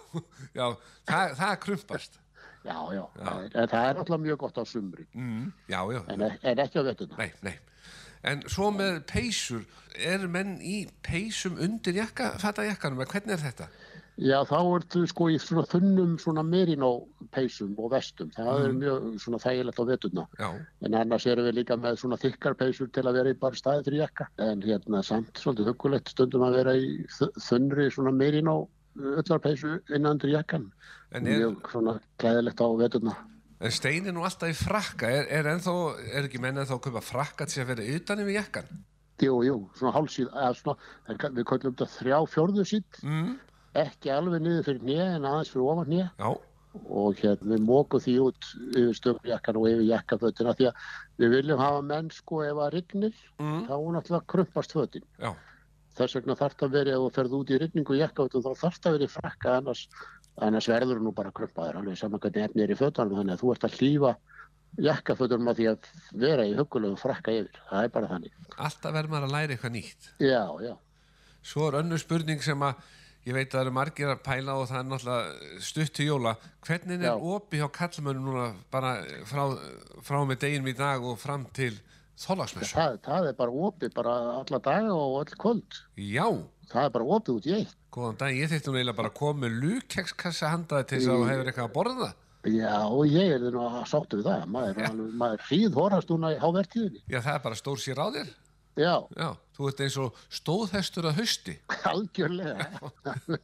já, 0.55 0.67
það, 1.07 1.35
það 1.41 1.55
krumpast. 1.65 2.19
Já, 2.67 2.77
já, 2.91 3.03
er, 3.21 3.51
en 3.55 3.69
það 3.71 3.85
er 3.89 3.99
alltaf 4.01 4.19
mjög 4.19 4.37
gott 4.43 4.57
á 4.59 4.63
sumri, 4.67 5.05
Mm, 5.15 5.51
já, 5.71 5.79
já, 5.93 6.01
en, 6.11 6.21
en 6.43 6.57
ekki 6.65 6.79
á 6.79 6.83
vettuna. 6.83 7.15
nei, 7.17 7.31
nei. 7.43 7.57
En 8.27 8.41
svo 8.49 8.71
með 8.73 9.03
peysur, 9.07 9.61
er 9.95 10.25
menn 10.27 10.57
í 10.59 10.87
peysum 11.05 11.55
undir 11.63 11.93
jakka, 12.01 12.33
fatta 12.41 12.65
jakkanum, 12.65 12.99
eða 13.05 13.13
hvernig 13.13 13.37
er 13.37 13.43
þetta? 13.45 13.67
Já, 14.17 14.39
þá 14.49 14.57
ertu 14.73 15.03
sko 15.07 15.27
í 15.29 15.35
svona 15.37 15.61
þunnum 15.69 16.15
svona 16.19 16.41
merino 16.43 16.89
peysum 17.31 17.75
og 17.77 17.91
vestum, 17.93 18.31
það 18.33 18.63
er 18.65 18.71
Mhm. 18.73 18.79
mjög 18.81 19.19
svona 19.21 19.37
þægilegt 19.43 19.77
á 19.79 19.85
vettuna. 19.85 20.27
Já, 20.39 20.49
En 20.81 20.93
annars 20.95 21.25
erum 21.27 21.45
við 21.45 21.53
líka 21.61 21.77
með 21.77 21.99
svona 22.01 22.17
þykkar 22.17 22.57
peysur 22.57 22.89
til 22.91 23.03
að 23.03 23.13
vera 23.13 23.29
í 23.29 23.39
bara 23.39 23.55
staði 23.55 23.85
fyrir 23.85 24.01
jakka. 24.07 24.27
En 24.39 24.61
hérna 24.61 25.03
samt 25.05 25.33
svolítið 25.37 25.69
hugulegt 25.69 26.09
stundum 26.09 26.41
að 26.41 26.55
vera 26.57 26.73
í 26.73 27.05
þunnri 27.37 27.91
svona 27.93 28.11
merino 28.11 28.67
öllarpeysu 28.97 29.77
innan 29.93 30.15
undir 30.17 30.33
jakkan. 30.33 30.71
er, 31.11 31.21
Mjög 31.21 31.69
svona 31.71 31.99
klæðilegt 32.19 32.61
á 32.61 32.67
vettuna. 32.77 33.15
en 33.59 33.71
stein 33.71 34.05
er 34.05 34.13
nú 34.13 34.23
alltaf 34.23 34.49
í 34.49 34.53
frakka, 34.57 35.07
er, 35.09 35.25
er 35.33 35.47
ennþá, 35.55 35.73
er 36.13 36.27
ekki 36.27 36.39
menn 36.41 36.57
ennþá 36.61 36.75
að 36.77 36.83
kaupa 36.87 37.01
frakka 37.01 37.45
til 37.49 37.63
að 37.63 37.67
vera 37.73 37.87
utan 37.95 38.19
yfir 38.21 38.35
jakkan? 38.37 38.67
Jú, 39.17 39.39
jú, 39.41 39.55
svona 39.73 39.95
hálsíð, 39.95 40.27
við 41.33 41.45
kallum 41.49 41.73
þetta 41.73 41.87
þrjá 41.95 42.19
fjórðu 42.29 42.65
sítt, 42.69 42.99
Mm, 43.01 43.39
ekki 43.73 44.11
alveg 44.13 44.41
niður 44.41 44.63
fyrir 44.67 44.83
hnið 44.83 45.01
en 45.15 45.25
aðeins 45.25 45.49
fyrir 45.53 45.65
ofan 45.71 45.91
já, 45.97 46.29
og 46.89 47.15
hérna 47.17 47.55
við 47.55 47.63
mókum 47.65 47.99
því 48.03 48.13
út 48.27 48.47
yfir 48.77 48.93
stöfnjakkan 48.99 49.57
og 49.57 49.67
yfir 49.71 49.87
jakkafötina 49.89 50.53
því 50.57 50.67
að 50.69 50.85
við 51.17 51.33
viljum 51.33 51.59
hafa 51.61 51.81
menn 51.81 52.09
sko 52.13 52.43
ef 52.45 52.61
að 52.61 52.73
rignir 52.75 53.15
mm, 53.41 53.63
þá 53.65 53.73
náttúrulega 53.95 54.27
krumpast 54.27 54.75
fötin. 54.77 55.05
já, 55.17 55.31
Þess 55.97 56.17
vegna 56.19 56.37
þarf 56.37 56.57
það 56.59 56.67
að 56.67 56.75
vera 56.77 56.95
ef 56.95 57.03
þú 57.03 57.11
ferð 57.17 57.35
út 57.39 57.51
í 57.51 57.59
rigningu 57.61 57.93
og 57.95 58.01
jakkafötum 58.01 58.45
þá 58.45 58.63
þarf 58.63 58.79
það 58.81 58.89
að 58.89 58.97
vera 58.97 59.07
í 59.07 59.13
frakka 59.13 59.53
annars, 59.57 59.83
annars 60.47 60.69
verður 60.69 60.99
nú 61.01 61.13
bara 61.17 61.33
krumpaður 61.33 61.79
alveg 61.81 61.97
saman 61.97 62.21
hvernig 62.21 62.45
efni 62.47 62.65
er 62.65 62.73
í 62.73 62.77
fötunum 62.77 63.17
þannig 63.17 63.37
að 63.37 63.41
þú 63.43 63.53
ert 63.55 63.65
að 63.67 63.77
hlýfa 63.79 64.11
jakkafötunum 64.87 65.49
að 65.51 65.61
því 65.61 65.67
að 65.71 65.89
vera 66.25 66.45
í 66.45 66.53
hugulegu 66.57 66.99
frakka 67.01 67.33
yfir. 67.33 67.63
Það 67.71 67.87
er 67.87 67.95
bara 67.95 68.11
þannig. 68.11 68.37
alltaf 68.57 68.93
verður 68.93 69.13
maður 69.13 69.27
að 69.27 69.35
læra 69.37 69.55
eitthvað 69.55 69.75
nýtt. 69.77 70.11
Já, 70.21 70.43
já. 70.61 70.73
Svo 71.47 71.67
er 71.67 71.79
önnur 71.81 72.01
spurning 72.01 72.43
sem 72.43 72.63
að 72.67 72.85
ég 73.27 73.35
veit 73.35 73.47
að 73.47 73.57
það 73.57 73.63
eru 73.65 73.75
margir 73.75 74.11
að 74.11 74.23
pæla 74.23 74.55
og 74.55 74.69
það 74.69 74.79
er 74.79 74.87
náttúrulega 74.91 75.61
stutt 75.67 75.93
til 75.97 76.07
jóla. 76.07 76.35
Hvernig 76.67 77.03
er 77.03 77.27
opi 77.33 77.61
hjá 77.61 77.67
kallmönnum 77.79 78.29
núna 78.29 78.47
bara 78.71 78.93
frá, 79.27 79.43
frá 80.05 80.19
með 80.27 80.41
deginum 80.45 80.71
í 80.71 80.77
dag 80.77 81.03
og 81.03 81.17
fram 81.19 81.47
til 81.57 81.73
þólagsmessu? 82.17 82.73
Það, 82.75 82.99
það 83.07 83.27
er 83.31 83.35
bara 83.41 83.57
opið 83.67 83.93
bara 83.97 84.13
alla 84.41 84.59
daga 84.69 84.93
og 84.97 85.17
öll 85.23 85.35
kvöld. 85.43 85.81
Já, 85.97 86.27
Það 86.67 86.83
er 86.83 86.89
bara 86.97 87.05
opið 87.15 87.35
út 87.37 87.45
í 87.47 87.51
eitt. 87.61 87.75
góðan 87.95 88.17
dag, 88.19 88.33
ég 88.35 88.49
þyrfti 88.51 88.67
nú 88.73 88.75
eiginlega 88.77 88.97
bara 88.97 89.09
að 89.13 89.19
koma 89.21 89.39
með 89.45 89.53
lúkekskassa 89.61 90.49
handaði 90.51 90.87
til 90.89 90.97
þess 90.97 91.07
að 91.13 91.21
þú 91.21 91.27
hefur 91.31 91.51
eitthvað 91.51 91.69
að 91.69 91.75
borða. 91.77 92.09
Já, 92.47 92.73
og 92.91 93.05
ég 93.07 93.31
er 93.37 93.45
nú 93.51 93.61
að 93.63 93.77
sáttu 93.91 94.19
við 94.19 94.27
það. 94.27 94.43
Maður, 94.51 94.81
alveg, 94.89 95.13
maður 95.21 95.45
hríð 95.47 95.77
horast 95.79 96.11
núna 96.11 96.33
í 96.35 96.37
hávertíðinni. 96.43 97.01
Já, 97.07 97.19
það 97.23 97.33
er 97.37 97.41
bara 97.47 97.59
stór 97.61 97.81
sér 97.85 98.01
á 98.03 98.07
þér. 98.17 98.33
Já, 98.77 98.93
Já, 99.17 99.29
þú 99.57 99.69
ert 99.71 99.79
eins 99.87 99.97
og 100.03 100.19
stóðhestur 100.37 101.07
að 101.09 101.17
hausti. 101.21 101.55
algjörlega. 101.89 102.67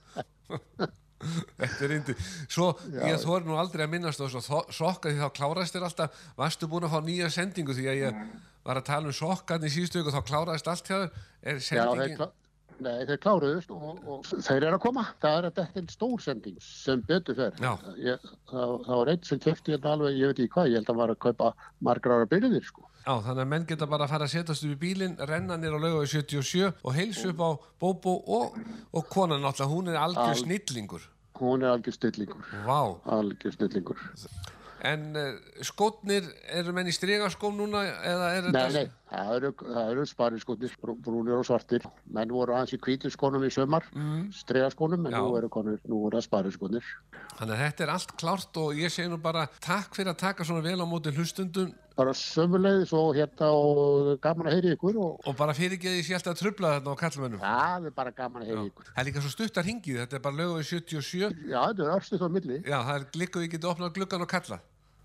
Þetta 1.59 1.87
er 1.87 1.95
indi. 1.97 2.15
Svo 2.47 2.69
ég 2.99 3.19
þóri 3.23 3.49
nú 3.49 3.57
aldrei 3.59 3.85
að 3.87 3.93
minnast 3.95 4.21
á 4.23 4.27
svo 4.27 4.61
sokka 4.71 5.11
því 5.11 5.19
þá 5.23 5.29
kláraðist 5.39 5.77
þér 5.77 5.87
alltaf. 5.89 6.21
Varstu 6.39 6.69
búin 6.71 6.87
að 6.87 6.95
fá 6.95 7.01
nýja 7.07 7.31
sendingu 7.33 7.75
því 7.77 7.89
að 7.91 7.99
ég 8.03 8.21
var 8.63 8.79
að 8.79 8.87
tala 8.91 9.11
um 9.11 9.17
sokkan 9.17 9.65
í 9.67 9.73
síðustu 9.73 9.99
viku 10.01 10.13
og 10.13 10.17
þá 10.19 10.29
kláraðist 10.31 10.71
allt 10.71 10.93
hjá 10.93 10.99
Já, 11.43 11.83
klá, 12.15 12.29
Nei, 12.81 13.03
þeir 13.07 13.19
kláruðust 13.21 13.71
og, 13.73 13.99
og 14.09 14.23
þeir 14.27 14.65
eru 14.67 14.77
að 14.77 14.81
koma. 14.83 15.03
Það 15.21 15.35
er 15.37 15.47
að 15.47 15.59
þetta 15.59 15.81
er 15.81 15.91
stór 15.93 16.23
sending 16.23 16.63
sem 16.65 17.03
betur 17.05 17.37
fer. 17.37 17.59
Já. 17.61 17.73
Ég, 18.01 18.25
það, 18.49 18.73
það 18.87 18.99
var 19.01 19.11
einn 19.13 19.27
sem 19.29 19.41
kefti 19.43 19.75
hérna 19.75 19.93
alveg, 19.93 20.17
ég 20.17 20.31
veit 20.31 20.41
ekki 20.41 20.53
hvað, 20.55 20.71
ég 20.71 20.79
held 20.81 20.89
að 20.89 20.93
hann 20.93 21.01
var 21.03 21.13
að 21.13 21.21
kaupa 21.27 21.51
margra 21.87 22.17
ára 22.17 22.29
byrðir, 22.33 22.65
sko. 22.67 22.87
Já, 23.03 23.13
þannig 23.19 23.43
að 23.43 23.49
menn 23.51 23.65
geta 23.67 23.87
bara 23.91 24.07
að 24.07 24.13
fara 24.15 24.27
að 24.29 24.33
setjast 24.33 24.65
upp 24.65 24.73
í 24.73 24.79
bílinn, 24.79 25.15
renna 25.29 25.57
nýr 25.59 25.75
á 25.75 25.79
lauga 25.83 26.05
í 26.07 26.11
77 26.11 26.69
og 26.71 26.95
heilsu 26.95 27.33
upp 27.33 27.41
á 27.43 27.49
Bóbó 27.83 28.13
og, 28.39 28.59
og 28.95 29.09
konan 29.11 29.43
náttúrulega, 29.43 29.73
hún 29.75 29.91
er 29.91 29.99
algjör 29.99 30.31
Al- 30.31 30.39
snillingur. 30.39 31.09
Hún 31.39 31.63
er 31.65 31.73
algjör 31.73 31.95
stillingur. 31.95 32.43
Vá, 32.67 32.79
Algjör 33.17 33.51
stillingur. 33.55 33.97
en 34.83 35.15
uh, 35.15 35.29
skótnir, 35.63 36.25
eru 36.51 36.73
menn 36.75 36.87
í 36.91 36.93
stregaskóm 36.95 37.55
núna 37.55 37.85
eða 38.03 38.29
er 38.35 38.47
Nei, 38.49 38.51
þetta... 38.51 38.83
nei, 38.83 38.89
það 39.13 39.35
eru, 39.37 39.51
eru 39.83 40.05
spariskotnir, 40.09 40.73
brúnir 40.81 41.37
og 41.37 41.45
svartir. 41.47 41.85
Menn 42.13 42.33
voru 42.33 42.55
aðeins 42.55 42.75
í 42.75 42.81
hvítum 42.81 43.13
skónum 43.13 43.45
í 43.45 43.51
sömar, 43.53 43.85
mm. 43.93 44.25
stregaskónum, 44.41 45.07
en 45.07 45.15
Já. 45.15 45.21
nú 45.21 45.37
eru, 45.39 45.51
konur, 45.53 45.79
nú 45.89 46.01
eru 46.07 46.17
það 46.17 46.27
spariskotnir. 46.27 46.91
Þannig 47.37 47.55
að 47.55 47.63
þetta 47.63 47.85
er 47.85 47.93
allt 47.93 48.17
klárt 48.19 48.59
og 48.63 48.81
ég 48.81 48.93
segi 48.93 49.11
nú 49.11 49.21
bara 49.21 49.45
takk 49.63 49.95
fyrir 49.97 50.13
að 50.13 50.21
taka 50.25 50.47
svona 50.47 50.65
vel 50.65 50.81
á 50.81 50.87
móti 50.89 51.13
hlustundum 51.13 51.73
Bara 51.93 52.09
sömulegðis 52.17 52.89
og 52.97 53.11
hérna 53.13 53.51
og 53.53 54.07
gaman 54.21 54.47
að 54.49 54.55
heyri 54.55 54.71
ykkur 54.73 54.95
og 54.97 55.27
og 55.29 55.35
bara 55.37 55.53
fyrirgeði 55.53 56.01
sér 56.01 56.17
alltaf 56.17 56.33
að 56.33 56.39
trubla 56.39 56.71
þarna 56.73 56.95
á 56.97 57.01
kallmennum. 57.03 57.41
það 57.43 57.85
er 57.85 57.95
bara 57.99 58.13
gaman 58.17 58.41
að 58.41 58.49
heyri 58.49 58.63
ykkur. 58.71 58.87
Það 58.87 59.01
er 59.03 59.07
líka 59.09 59.21
svo 59.21 59.33
stutt 59.33 59.59
að 59.61 59.67
ringið, 59.69 59.99
þetta 60.01 60.17
er 60.17 60.23
bara 60.23 60.39
lauga 60.39 60.63
í 60.63 60.69
77. 60.71 61.43
Já, 61.51 61.59
þetta 61.61 61.85
er 61.85 61.91
örstuð 61.93 62.25
á 62.25 62.29
milli. 62.33 62.57
Já, 62.65 62.77
það 62.79 62.95
er 62.95 63.05
líka 63.21 63.43
við 63.43 63.51
getum 63.53 63.75
opnað 63.75 63.93
gluggan 63.99 64.25
og 64.25 64.31
kalla. 64.33 64.59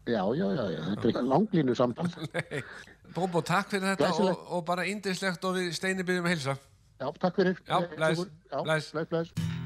Já, 0.09 0.23
já, 0.33 0.47
já, 0.57 0.65
já, 0.73 0.81
þetta 0.89 1.05
er 1.05 1.11
ekki 1.13 1.27
langlínu 1.29 1.75
samtal. 1.77 2.09
Bóbó, 3.19 3.43
takk 3.43 3.73
fyrir 3.75 3.89
þetta 3.97 4.11
og, 4.15 4.43
og 4.55 4.65
bara 4.69 4.87
indislegt 4.87 5.45
og 5.49 5.57
við 5.59 5.73
steini 5.75 6.07
byrjum 6.07 6.29
að 6.29 6.35
heilsa. 6.37 6.57
Já, 6.99 7.09
takk 7.23 7.39
fyrir. 7.43 7.63
Já, 7.67 7.79
Eh, 7.83 7.95
bless, 7.97 8.27
Já, 8.53 8.63
bless. 9.11 9.58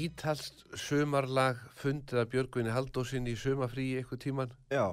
Ítalst 0.00 0.64
sumarlag 0.78 1.60
fundið 1.80 2.22
að 2.22 2.28
Björgvinni 2.34 2.74
Haldósinn 2.74 3.28
í 3.28 3.36
sumafríi 3.38 4.00
eitthvað 4.00 4.22
tíman 4.24 4.52
Já, 4.72 4.86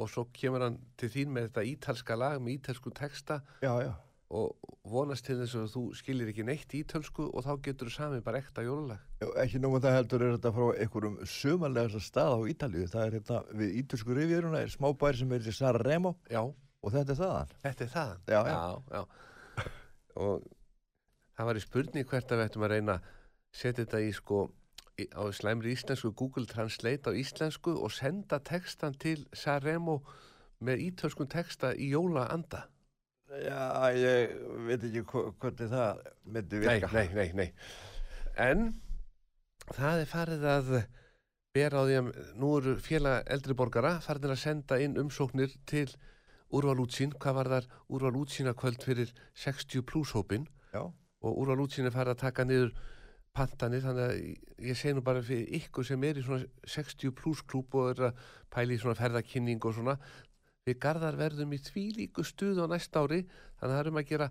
og 0.00 0.08
svo 0.10 0.26
kemur 0.34 0.64
hann 0.64 0.78
til 1.00 1.10
þín 1.12 1.34
með 1.34 1.50
þetta 1.50 1.66
ítalska 1.74 2.16
lag 2.18 2.38
með 2.40 2.56
ítalsku 2.58 2.92
texta 2.96 3.40
já, 3.62 3.72
já. 3.84 3.92
og 4.30 4.70
vonast 4.90 5.26
til 5.26 5.36
þess 5.40 5.58
að 5.60 5.68
þú 5.74 5.82
skilir 5.98 6.30
ekki 6.32 6.46
neitt 6.46 6.74
ítölsku 6.78 7.26
og 7.28 7.44
þá 7.46 7.52
getur 7.66 7.90
þú 7.90 7.94
samið 7.96 8.24
bara 8.26 8.40
ekta 8.40 8.64
jólalag. 8.64 9.02
Já, 9.20 9.28
ekki 9.44 9.60
nóg 9.60 9.76
með 9.76 9.86
það 9.86 9.96
heldur 9.98 10.24
er 10.26 10.34
þetta 10.36 10.52
frá 10.56 10.66
einhverjum 10.84 11.18
sumanlegasta 11.34 12.02
stað 12.06 12.34
á 12.34 12.40
Ítalíu. 12.54 12.86
Það 12.90 13.04
er 13.06 13.16
hérna 13.18 13.40
við 13.60 13.76
Ítölsku 13.82 14.16
rivjöruna, 14.16 14.62
er 14.64 14.72
smábær 14.72 15.18
sem 15.20 15.34
í 15.36 15.54
Sanremo 15.54 16.14
Já, 16.30 16.42
og 16.46 16.94
þetta 16.94 17.14
er 17.14 17.20
þaðan. 17.20 17.54
þetta 17.66 17.86
er 17.86 17.94
það. 17.94 18.14
Já, 18.30 18.40
já. 18.94 19.02
Og 20.20 20.46
það 21.36 21.50
var 21.50 21.58
í 21.58 21.64
spurning 21.64 22.08
hvert 22.08 22.32
að 22.32 22.40
við 22.40 22.48
ættum 22.50 22.66
að 22.66 22.72
reyna 22.76 23.00
setja 23.52 23.84
þetta 23.84 24.00
í 24.06 24.10
sko 24.16 24.40
á 25.16 25.24
slæmri 25.32 25.72
íslensku 25.72 26.12
Google 26.16 26.46
Translate 26.46 27.08
á 27.08 27.12
íslensku 27.16 27.72
og 27.80 27.92
senda 27.92 28.38
textan 28.44 28.94
til 29.00 29.24
Sanremo 29.32 30.00
með 30.60 30.82
ítölskun 30.90 31.30
texta 31.32 31.72
í 31.72 31.88
jólaanda. 31.94 32.66
Já, 33.30 33.88
ég 33.94 34.32
veit 34.66 34.84
ekki 34.84 35.04
hvernig 35.08 35.70
það 35.70 36.00
myndi 36.26 36.60
Nei, 36.60 36.66
virka. 36.66 36.90
nei, 36.92 37.08
nei, 37.14 37.28
nei. 37.32 37.48
En 38.36 38.66
það 39.70 40.02
er 40.02 40.10
farið 40.10 40.46
að 40.50 40.70
bera 41.54 41.80
á 41.80 41.84
því 41.86 41.96
að 42.00 42.10
nú 42.42 42.50
eru 42.58 42.74
félag 42.82 43.30
eldri 43.30 43.54
borgara 43.58 43.96
farinir 44.04 44.34
að 44.34 44.42
senda 44.42 44.80
inn 44.82 44.98
umsóknir 45.00 45.54
til 45.66 45.86
úrvalútsín, 46.50 47.14
hvað 47.22 47.36
var 47.38 47.50
þar 47.54 47.68
úrvalútsína 47.88 48.52
kvöld 48.58 48.82
fyrir 48.82 49.14
60 49.38 49.86
pluss 49.86 50.12
hópin 50.18 50.48
Já, 50.74 50.82
og 51.22 51.40
úrvalútsín 51.44 51.86
er 51.86 51.94
farið 51.94 52.16
að 52.16 52.22
taka 52.26 52.44
niður 52.44 52.74
pantanir, 53.36 53.82
þannig 53.84 54.06
að 54.06 54.64
ég 54.70 54.78
segi 54.78 54.94
nú 54.96 55.02
bara 55.06 55.22
fyrir 55.24 55.52
ykkur 55.60 55.86
sem 55.86 56.02
er 56.08 56.18
í 56.18 56.24
svona 56.26 56.46
60 56.66 57.12
pluss 57.16 57.42
klúb 57.46 57.74
og 57.78 57.92
er 57.92 58.08
að 58.10 58.24
pæla 58.52 58.74
í 58.74 58.80
svona 58.82 58.98
ferðakynning 58.98 59.62
og 59.64 59.76
svona 59.76 59.94
við 60.66 60.78
garðar 60.82 61.16
verðum 61.18 61.54
í 61.56 61.60
því 61.62 61.84
líku 62.00 62.24
stuð 62.26 62.58
á 62.62 62.66
næsta 62.70 63.04
ári, 63.04 63.22
þannig 63.60 63.70
að 63.70 63.76
það 63.76 63.82
erum 63.84 64.00
að 64.02 64.08
gera 64.10 64.30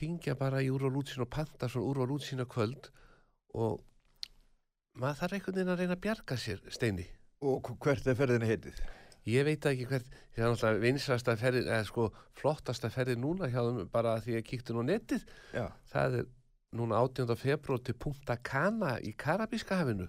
ringja 0.00 0.34
bara 0.38 0.62
í 0.64 0.70
úrvalútsín 0.72 1.24
og 1.24 1.30
panta 1.32 1.68
svona 1.72 1.90
úrvalútsína 1.90 2.46
kvöld 2.50 2.90
og 3.56 3.82
maður 5.00 5.18
þarf 5.22 5.36
einhvern 5.36 5.58
veginn 5.58 5.72
að 5.74 5.82
reyna 5.82 5.96
að 5.98 6.04
bjarga 6.06 6.38
sér, 6.40 6.62
Steini. 6.72 7.06
og 7.42 7.60
hv- 7.68 7.78
hvert 7.84 8.06
er 8.06 8.16
ferðinni 8.18 8.48
heitið? 8.50 8.80
Ég 9.26 9.42
veit 9.44 9.64
ekki 9.66 9.86
hvert, 9.90 10.06
það 10.36 10.44
er 10.44 10.52
náttúrulega 10.52 10.82
vinsrasta 10.84 11.34
ferðin, 11.40 11.66
eða 11.66 11.84
sko 11.88 12.04
flottasta 12.38 12.90
ferðin 12.94 13.20
núna 13.24 13.48
hjá 13.50 13.58
þeim 13.66 13.88
bara 13.90 14.12
því 14.22 14.36
að 14.36 14.38
ég 14.38 14.46
kíkti 14.46 14.76
nú 14.76 14.84
netið. 14.86 15.24
Já, 15.52 15.66
Það 15.90 16.14
er 16.20 16.28
núna 16.76 17.00
18. 17.02 17.34
februar 17.40 17.80
til 17.84 17.94
Punta 17.98 18.36
Cana 18.36 18.96
í 19.00 19.12
Karabíska 19.16 19.78
hafinu, 19.80 20.08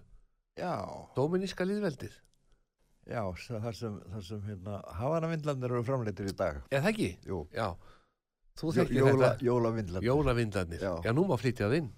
já, 0.59 0.71
Dóminíska 1.15 1.65
líðveldið. 1.67 2.15
já, 3.07 3.21
þar 3.47 3.75
sem, 3.75 3.99
þar 4.13 4.23
sem 4.29 4.41
hérna 4.47 4.81
Havanavindlandir 4.99 5.71
eru 5.71 5.83
framleitir 5.87 6.27
í 6.31 6.35
dag. 6.35 6.61
Eða 6.71 6.81
það 6.83 6.91
ekki? 6.93 7.11
Jú, 7.27 7.45
Já. 7.53 7.69
Þú 8.57 8.71
þekkir 8.73 8.97
jóla, 8.97 9.27
þetta. 9.29 9.45
jólavindlandir. 9.45 10.07
Jólavindlarnir. 10.07 10.81
Já. 10.81 10.93
Já, 11.05 11.11
nú 11.13 11.23
má 11.29 11.35
flytja 11.37 11.67
það 11.69 11.75
inn. 11.77 11.89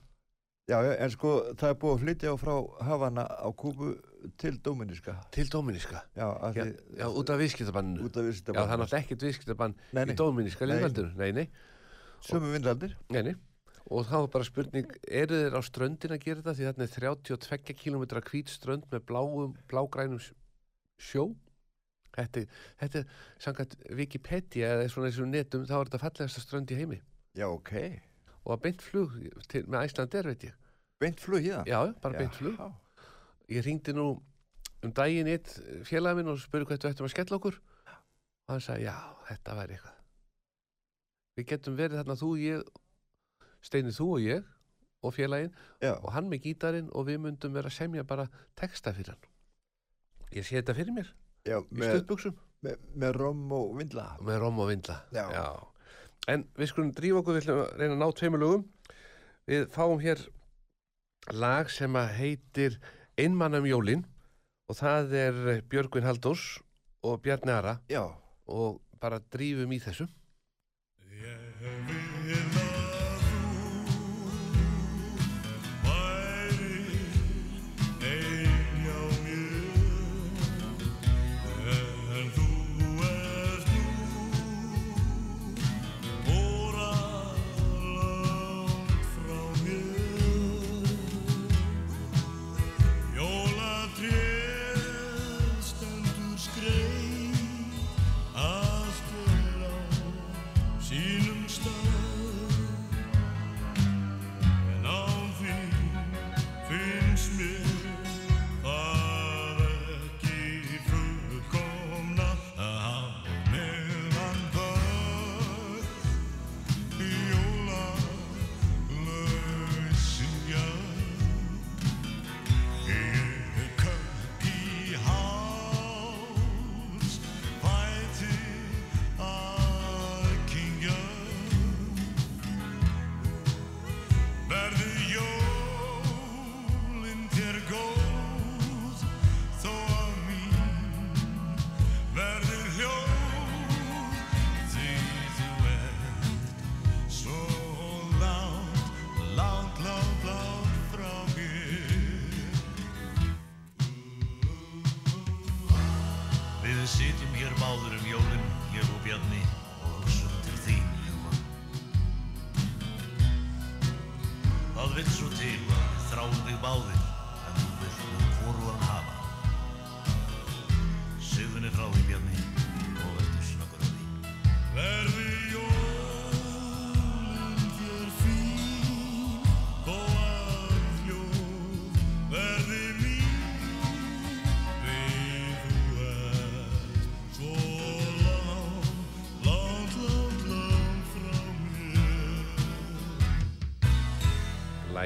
Já, 0.69 0.75
já, 0.85 0.91
en 1.01 1.09
sko 1.13 1.29
það 1.57 1.69
er 1.71 1.77
búið 1.81 1.93
að 1.95 2.01
flytja 2.03 2.29
á 2.29 2.35
frá 2.37 2.55
Havana 2.85 3.23
á 3.25 3.47
Kúbu 3.57 3.93
til 4.37 4.57
Dóminíska. 4.61 5.15
Til 5.31 5.47
Dóminíska. 5.49 6.01
Já, 6.19 6.27
Já, 6.53 6.65
já 6.99 7.07
út 7.07 7.29
af 7.31 7.39
viðskiptabanninu. 7.39 8.03
út 8.05 8.17
af 8.19 8.21
Já, 8.21 8.27
viðskipta 8.27 8.53
það 8.53 8.73
er 8.75 8.81
náttúrulega 8.83 8.99
ekkert 9.01 9.23
viðskiptabann 9.23 9.75
Nei, 9.95 10.03
í 10.03 10.05
nei. 10.11 10.15
Dóminíska 10.19 10.67
Nei. 10.67 11.31
Nei. 11.31 11.47
Sömu 12.21 12.51
vindlandir. 12.51 12.97
Nei, 13.09 13.21
nei. 13.23 13.35
Og 13.89 14.05
þá 14.05 14.15
er 14.21 14.27
bara 14.35 14.45
spurning, 14.45 14.89
eru 15.09 15.37
þeir 15.39 15.55
á 15.57 15.61
ströndin 15.65 16.13
að 16.13 16.23
gera 16.27 16.41
þetta? 16.43 16.53
Því 16.59 16.65
þarna 16.67 16.85
er 16.85 16.91
32 16.93 17.73
km 17.79 18.03
hvít 18.29 18.51
strönd 18.53 18.83
með 18.91 19.05
bláum, 19.09 19.55
blágrænum 19.71 20.19
sj- 20.21 20.35
sjó. 21.01 21.23
Þetta, 22.13 22.43
þetta 22.81 23.01
er, 23.01 23.09
samkvæmt 23.41 23.73
Wikipedia 23.97 24.69
eða 24.75 24.89
svona 24.93 25.09
þessum 25.09 25.31
netum, 25.33 25.65
þá 25.65 25.73
er 25.79 25.89
þetta 25.89 26.01
fallegasta 26.03 26.43
strönd 26.43 26.73
í 26.73 26.77
heimi. 26.77 26.99
Já, 27.37 27.47
ok. 27.49 27.73
Og 28.45 28.53
að 28.55 28.61
beint 28.67 28.81
flug 28.85 29.15
til, 29.49 29.63
með 29.69 29.87
Æslandir, 29.89 30.29
veit 30.29 30.45
ég. 30.49 30.55
Beint 31.01 31.21
flug. 31.23 31.45
Já, 31.45 31.61
já, 31.69 31.79
bara 32.03 32.17
beint 32.21 32.35
flug. 32.37 32.57
Já. 32.59 33.05
Ég 33.55 33.65
ringdi 33.65 33.93
nú 33.97 34.07
um 34.85 34.93
daginn 34.95 35.27
eitt 35.31 35.49
félagin 35.87 36.21
minn 36.21 36.33
og 36.33 36.41
spurði 36.41 36.67
hvað 36.69 36.83
við 36.85 36.91
ættum 36.93 37.07
að 37.09 37.13
skella 37.15 37.37
okkur. 37.39 37.57
Og 37.89 38.53
hann 38.53 38.61
sagði, 38.65 38.85
já, 38.89 38.97
þetta 39.29 39.55
væri 39.57 39.77
eitthvað. 39.77 39.97
Við 41.39 41.47
getum 41.53 41.77
verið 41.79 42.01
þarna 42.01 42.17
þú 42.19 42.29
og 42.35 42.43
ég, 42.43 42.69
Steini 43.65 43.93
þú 43.95 44.07
og 44.17 44.25
ég 44.25 44.45
og 45.03 45.15
félagin 45.15 45.51
Já, 45.81 45.93
og 45.95 46.11
hann 46.15 46.29
með 46.31 46.43
gítarinn 46.47 46.91
og 46.91 47.07
við 47.07 47.21
myndum 47.23 47.55
vera 47.55 47.71
að 47.71 47.77
semja 47.77 48.03
bara 48.07 48.27
texta 48.59 48.93
fyrir 48.95 49.15
hann. 49.15 49.33
Ég 50.35 50.45
sé 50.45 50.59
þetta 50.59 50.75
fyrir 50.77 50.95
mér 50.95 51.11
já, 51.47 51.57
í 51.63 51.81
stuttbuxum 51.83 52.35
með, 52.65 52.81
með 52.99 53.15
rom 53.17 53.45
og 53.55 53.77
vindla. 53.79 54.05
með 54.21 54.41
rom 54.43 54.59
og 54.59 54.69
vindla. 54.71 54.97
Já. 55.15 55.47
En 56.29 56.45
við 56.59 56.71
skulum 56.71 56.91
drífa 56.93 57.21
okkur, 57.21 57.37
við 57.37 57.45
ætlum 57.45 57.61
að 57.63 57.71
reyna 57.79 57.95
að 57.95 58.01
ná 58.01 58.07
tveimur 58.19 58.43
lögum. 58.43 58.65
Við 59.49 59.65
fáum 59.73 60.01
hér 60.03 60.25
lag 61.33 61.71
sem 61.73 61.95
að 61.97 62.11
heitir 62.19 62.79
Einmannum 63.19 63.65
jólin 63.67 64.05
og 64.69 64.77
það 64.79 65.15
er 65.17 65.39
Björgvin 65.71 66.05
Halldórs 66.05 66.59
og 67.03 67.21
Bjarni 67.23 67.51
Ara 67.55 67.79
Já, 67.89 68.03
og 68.47 68.79
bara 69.01 69.21
drífum 69.33 69.73
í 69.73 69.79
þessu. 69.81 70.05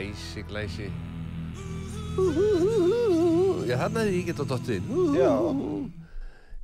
Glæsi, 0.04 0.42
glæsi. 0.50 0.88
Já, 3.64 3.78
þannig 3.80 4.00
að 4.02 4.10
ég 4.12 4.26
geta 4.28 4.46
dottið 4.50 4.82
inn. 4.82 5.14
Já. 5.16 5.30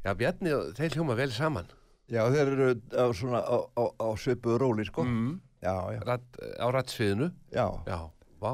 Já, 0.03 0.11
Bjarni 0.19 0.55
þeir 0.75 0.97
hljóma 0.97 1.15
vel 1.15 1.31
saman. 1.31 1.69
Já, 2.11 2.25
þeir 2.33 2.51
eru 2.51 2.67
á 2.99 3.05
svona 3.15 3.39
á, 3.39 3.57
á, 3.79 3.83
á 3.95 4.07
svipuðu 4.19 4.57
róli, 4.59 4.85
sko. 4.89 5.05
mm, 5.07 5.37
Já, 5.63 5.73
já, 5.95 5.99
rat, 6.07 6.27
á 6.59 6.67
rattsviðinu 6.71 7.29
já. 7.51 7.65
já, 7.87 7.97
vá 8.41 8.51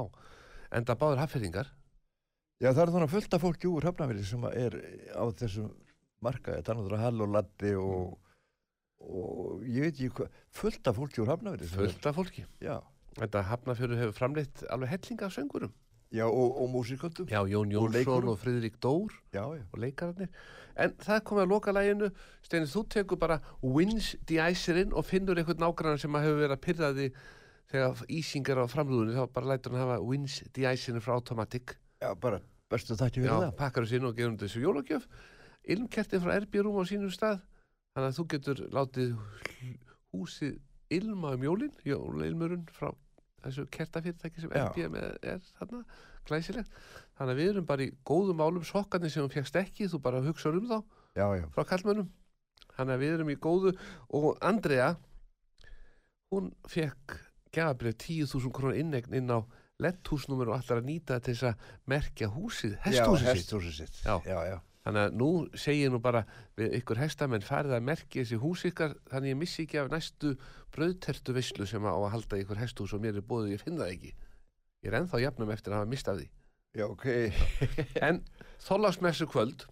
en 0.73 0.85
það 0.85 0.97
báður 1.01 1.19
hafðfyrringar 1.21 1.67
Já, 2.61 2.69
það 2.73 2.81
er 2.85 2.91
þannig 2.95 3.11
fullt 3.13 3.33
af 3.37 3.41
fólki 3.45 3.69
úr 3.69 3.85
Hafnafjörði 3.85 4.25
sem 4.25 4.43
er 4.49 4.77
á 5.13 5.23
þessum 5.37 5.69
markaði, 6.25 6.61
það 6.65 6.71
er 6.73 6.79
náttúrulega 6.79 7.03
Hall 7.05 7.21
og 7.21 7.29
Latti 7.35 7.73
og, 7.77 8.17
og 9.05 9.61
ég 9.69 9.85
veit 9.85 9.93
ekki 9.93 10.09
hvað, 10.17 10.33
fullt 10.61 10.89
af 10.89 10.97
fólki 10.97 11.21
úr 11.21 11.31
Hafnafjörði. 11.33 11.69
sem 11.69 11.79
er- 11.79 11.93
fullt 11.93 12.09
af 12.11 12.17
fólki 12.17 12.45
Já, 12.65 12.75
þetta 13.19 13.41
hafnafjörður 13.49 14.01
hefur 14.03 14.17
framleitt 14.19 14.63
alveg 14.69 14.89
hellinga 14.95 15.25
af 15.29 15.33
söngurum 15.35 15.71
já, 16.15 16.25
og, 16.27 16.57
og 16.61 16.69
músikantum. 16.71 17.27
já, 17.27 17.39
Jón 17.47 17.67
Og 17.67 17.73
Jónsson 17.73 17.93
leikurum. 17.95 18.29
og 18.29 18.39
Friðrik 18.39 18.75
Dór 18.83 19.11
Já, 19.33 19.43
já. 19.57 19.63
og 19.73 19.79
leikararnir 19.79 20.29
en 20.75 20.91
það 20.99 21.21
komið 21.23 21.43
að 21.45 21.49
loka 21.53 21.71
læginu 21.71 22.09
Steinir, 22.43 22.67
þú 22.71 22.83
tekur 22.89 23.17
bara 23.19 23.39
wins 23.63 24.15
de-icerinn 24.27 24.93
og 24.93 25.05
finnur 25.07 25.37
einhvern 25.39 25.63
nágrannar 25.63 25.99
sem 25.99 26.11
að 26.15 26.27
hefur 26.27 26.41
verið 26.43 26.55
að 26.57 26.63
pyrraði 26.67 27.07
þegar 27.71 28.03
ísing 28.11 28.49
er 28.51 28.59
á 28.61 28.65
framrúðinu 28.69 29.15
þá 29.17 29.31
bara 29.33 29.49
lætur 29.53 29.71
hann 29.73 29.81
hafa 29.87 30.01
wins 30.03 30.41
de-icerinn 30.53 31.01
frá 31.01 31.15
Automatic 31.15 31.75
Já, 32.03 32.11
bara 32.15 32.41
bestu 32.69 32.95
þakki 32.99 33.23
fyrir 33.23 33.31
Já, 33.31 33.39
það. 33.47 33.55
pakkar 33.63 33.83
þessu 33.87 33.99
inn 33.99 34.09
og 34.11 34.15
gefur 34.19 34.37
þessu 34.43 34.61
jólagjöf 34.65 35.07
ilmkertin 35.65 36.21
frá 36.21 36.35
RB 36.43 36.61
Rúm 36.61 36.77
á 36.77 36.83
sínum 36.85 37.11
stað 37.15 37.39
þannig 37.95 38.11
að 38.11 38.17
þú 38.19 38.27
getur 38.35 38.61
látið 38.75 39.15
húsið 40.13 40.59
ilma 40.93 41.33
um 41.35 41.43
jólin 41.47 41.73
jólailmurinn 41.87 42.67
frá 42.75 42.91
þessu 43.45 43.65
kertafyrirtæki 43.73 44.43
sem 44.43 44.53
Já. 44.53 44.65
RB 44.67 44.89
með 44.93 45.17
er 45.33 45.41
þarna, 45.59 45.81
glæsilegt 46.27 46.77
þannig 47.17 47.33
að 47.33 47.41
við 47.41 47.51
erum 47.53 47.67
bara 47.69 47.85
í 47.85 47.91
góðum 48.07 48.41
málum 48.41 48.65
sokkarnir 48.67 49.13
sem 49.13 49.25
hún 49.25 49.33
fegst 49.33 49.59
ekki, 49.59 49.89
þú 49.91 50.01
bara 50.03 50.23
hugsa 50.25 50.51
um 50.51 50.69
þá 50.69 50.79
Já, 51.15 51.27
já. 51.39 51.45
frá 51.55 51.67
kallmönnum 51.69 52.09
þannig 52.75 52.95
að 52.95 53.03
við 53.05 53.13
erum 53.17 53.31
í 53.31 53.37
góðu 53.45 53.75
og 54.19 54.31
Andrea 54.43 54.95
hún 56.33 56.51
fekk 56.67 57.19
gefabrið 57.55 57.95
10.000 58.03 58.51
krónar 58.55 58.79
innegn 58.79 59.15
inn 59.15 59.31
á 59.31 59.39
letthúsnúmer 59.83 60.51
og 60.51 60.59
allar 60.59 60.81
að 60.81 60.87
nýta 60.89 61.19
til 61.23 61.35
þess 61.35 61.49
að 61.51 61.71
merkja 61.91 62.29
húsið, 62.31 62.77
hesthúsið 62.85 63.27
já, 63.27 63.31
sitt 63.31 63.41
hesthúsið 63.43 63.77
sitt. 63.79 63.99
Já. 64.05 64.15
já, 64.27 64.37
já. 64.51 64.57
Þannig 64.85 65.01
að 65.01 65.17
nú 65.19 65.29
segir 65.57 65.91
nú 65.91 65.99
bara 66.03 66.23
við 66.57 66.77
ykkur 66.79 67.01
hestamenn 67.01 67.45
farið 67.45 67.75
að 67.79 67.87
merkja 67.89 68.21
þessi 68.23 68.39
hús 68.41 68.65
ykkar 68.69 68.95
þannig 69.09 69.33
ég 69.33 69.39
missi 69.41 69.65
ekki 69.65 69.81
af 69.81 69.91
næstu 69.91 70.35
brauðtertu 70.75 71.35
veislu 71.35 71.67
sem 71.69 71.85
á 71.85 71.93
að 71.93 72.11
halda 72.13 72.41
ykkur 72.43 72.61
hesthús 72.61 72.93
og 72.93 73.01
mér 73.01 73.17
er 73.17 73.25
bóðið, 73.25 73.55
ég 73.55 73.63
finn 73.65 73.79
það 73.81 73.93
ekki 73.95 74.11
ég 74.85 74.91
er 74.91 74.99
ennþá 74.99 75.23
jafnum 75.23 75.53
eftir 75.55 75.73
að 75.73 75.81
hafa 75.81 75.91
mistað 75.91 76.21
því 76.21 76.29
Já, 76.75 76.85
ok. 76.91 77.05
en 78.07 78.21
þóllagsmessu 78.67 79.29
kvöld 79.31 79.65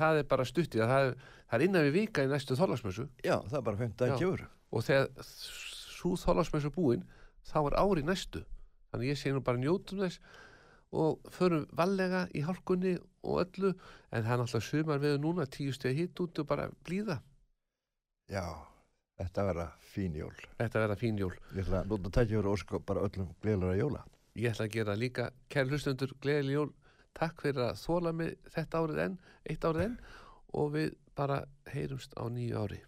það 0.00 0.22
er 0.22 0.30
bara 0.30 0.48
stuttið 0.48 0.84
að 0.84 0.92
það 0.94 1.06
er, 1.06 1.16
það 1.46 1.58
er 1.58 1.66
innan 1.68 1.86
við 1.86 1.98
vika 2.00 2.24
í 2.24 2.30
næstu 2.30 2.58
þóllagsmessu 2.58 3.06
Já, 3.22 3.36
það 3.46 3.58
er 3.60 3.66
bara 3.70 3.82
15 3.84 4.12
Já. 4.14 4.16
kjöfur. 4.18 4.46
og 4.70 4.86
þegar 4.86 5.30
svo 5.30 6.14
þóllagsmessu 6.24 6.72
búin 6.74 7.04
þá 7.46 7.58
er 7.62 7.78
ári 7.82 8.06
næstu 8.06 8.42
þannig 8.90 9.12
ég 9.12 9.20
segi 9.20 9.36
nú 9.36 9.44
bara 9.46 9.60
njótum 9.60 10.02
þess 10.02 10.18
og 10.92 11.20
förum 11.30 11.66
vallega 11.76 12.24
í 12.34 12.42
hálkunni 12.42 12.96
og 13.22 13.42
öllu 13.44 13.70
en 14.10 14.24
það 14.24 14.32
er 14.32 14.40
náttúrulega 14.40 14.66
sumar 14.66 14.98
við 15.02 15.18
núna 15.22 15.46
tíu 15.46 15.72
stegi 15.76 16.02
hitt 16.04 16.20
út 16.24 16.38
og 16.42 16.48
bara 16.50 16.70
blíða 16.86 17.20
Já, 18.30 18.44
þetta 19.18 19.44
verða 19.48 19.68
fín 19.92 20.14
jól. 20.18 20.34
þetta 20.58 20.82
verða 20.84 20.96
fín 20.98 21.18
jól 21.18 21.34
Ég 21.54 21.62
ætla 21.64 21.80
að 21.84 21.88
nota 21.94 22.10
tækja 22.18 22.36
fyrir 22.40 22.50
ósku 22.52 22.80
bara 22.86 23.04
öllum 23.06 23.30
gleðlara 23.42 23.76
jóla. 23.78 24.04
ég 24.34 24.50
ætla 24.50 24.66
að 24.66 24.72
gera 24.74 24.94
líka 24.98 25.30
kæri 25.48 25.70
hlustendur 25.70 26.12
gleðileg 26.22 26.54
jól 26.58 26.72
takk 27.14 27.40
fyrir 27.42 27.62
að 27.70 27.80
þóla 27.84 28.12
mig 28.14 28.36
þetta 28.54 28.82
árið 28.82 29.00
enn 29.06 29.18
eitt 29.50 29.64
árið 29.66 29.84
enn 29.86 29.96
og 30.54 30.72
við 30.74 30.94
bara 31.16 31.44
heyrumst 31.70 32.14
á 32.18 32.24
nýju 32.30 32.58
ári 32.64 32.82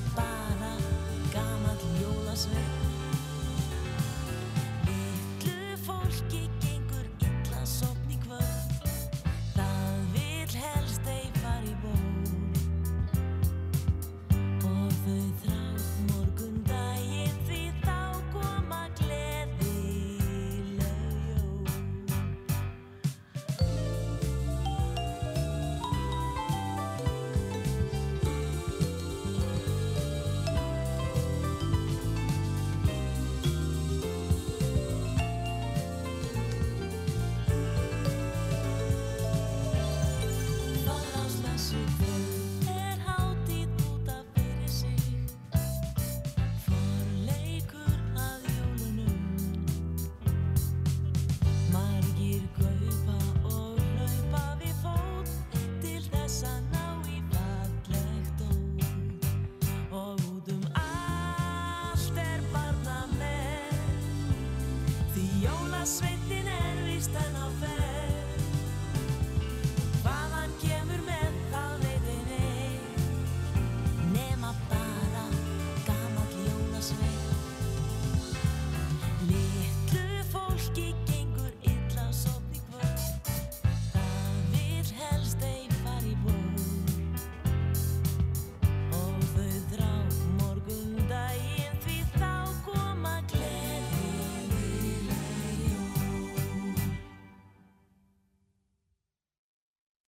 my. 0.00 0.35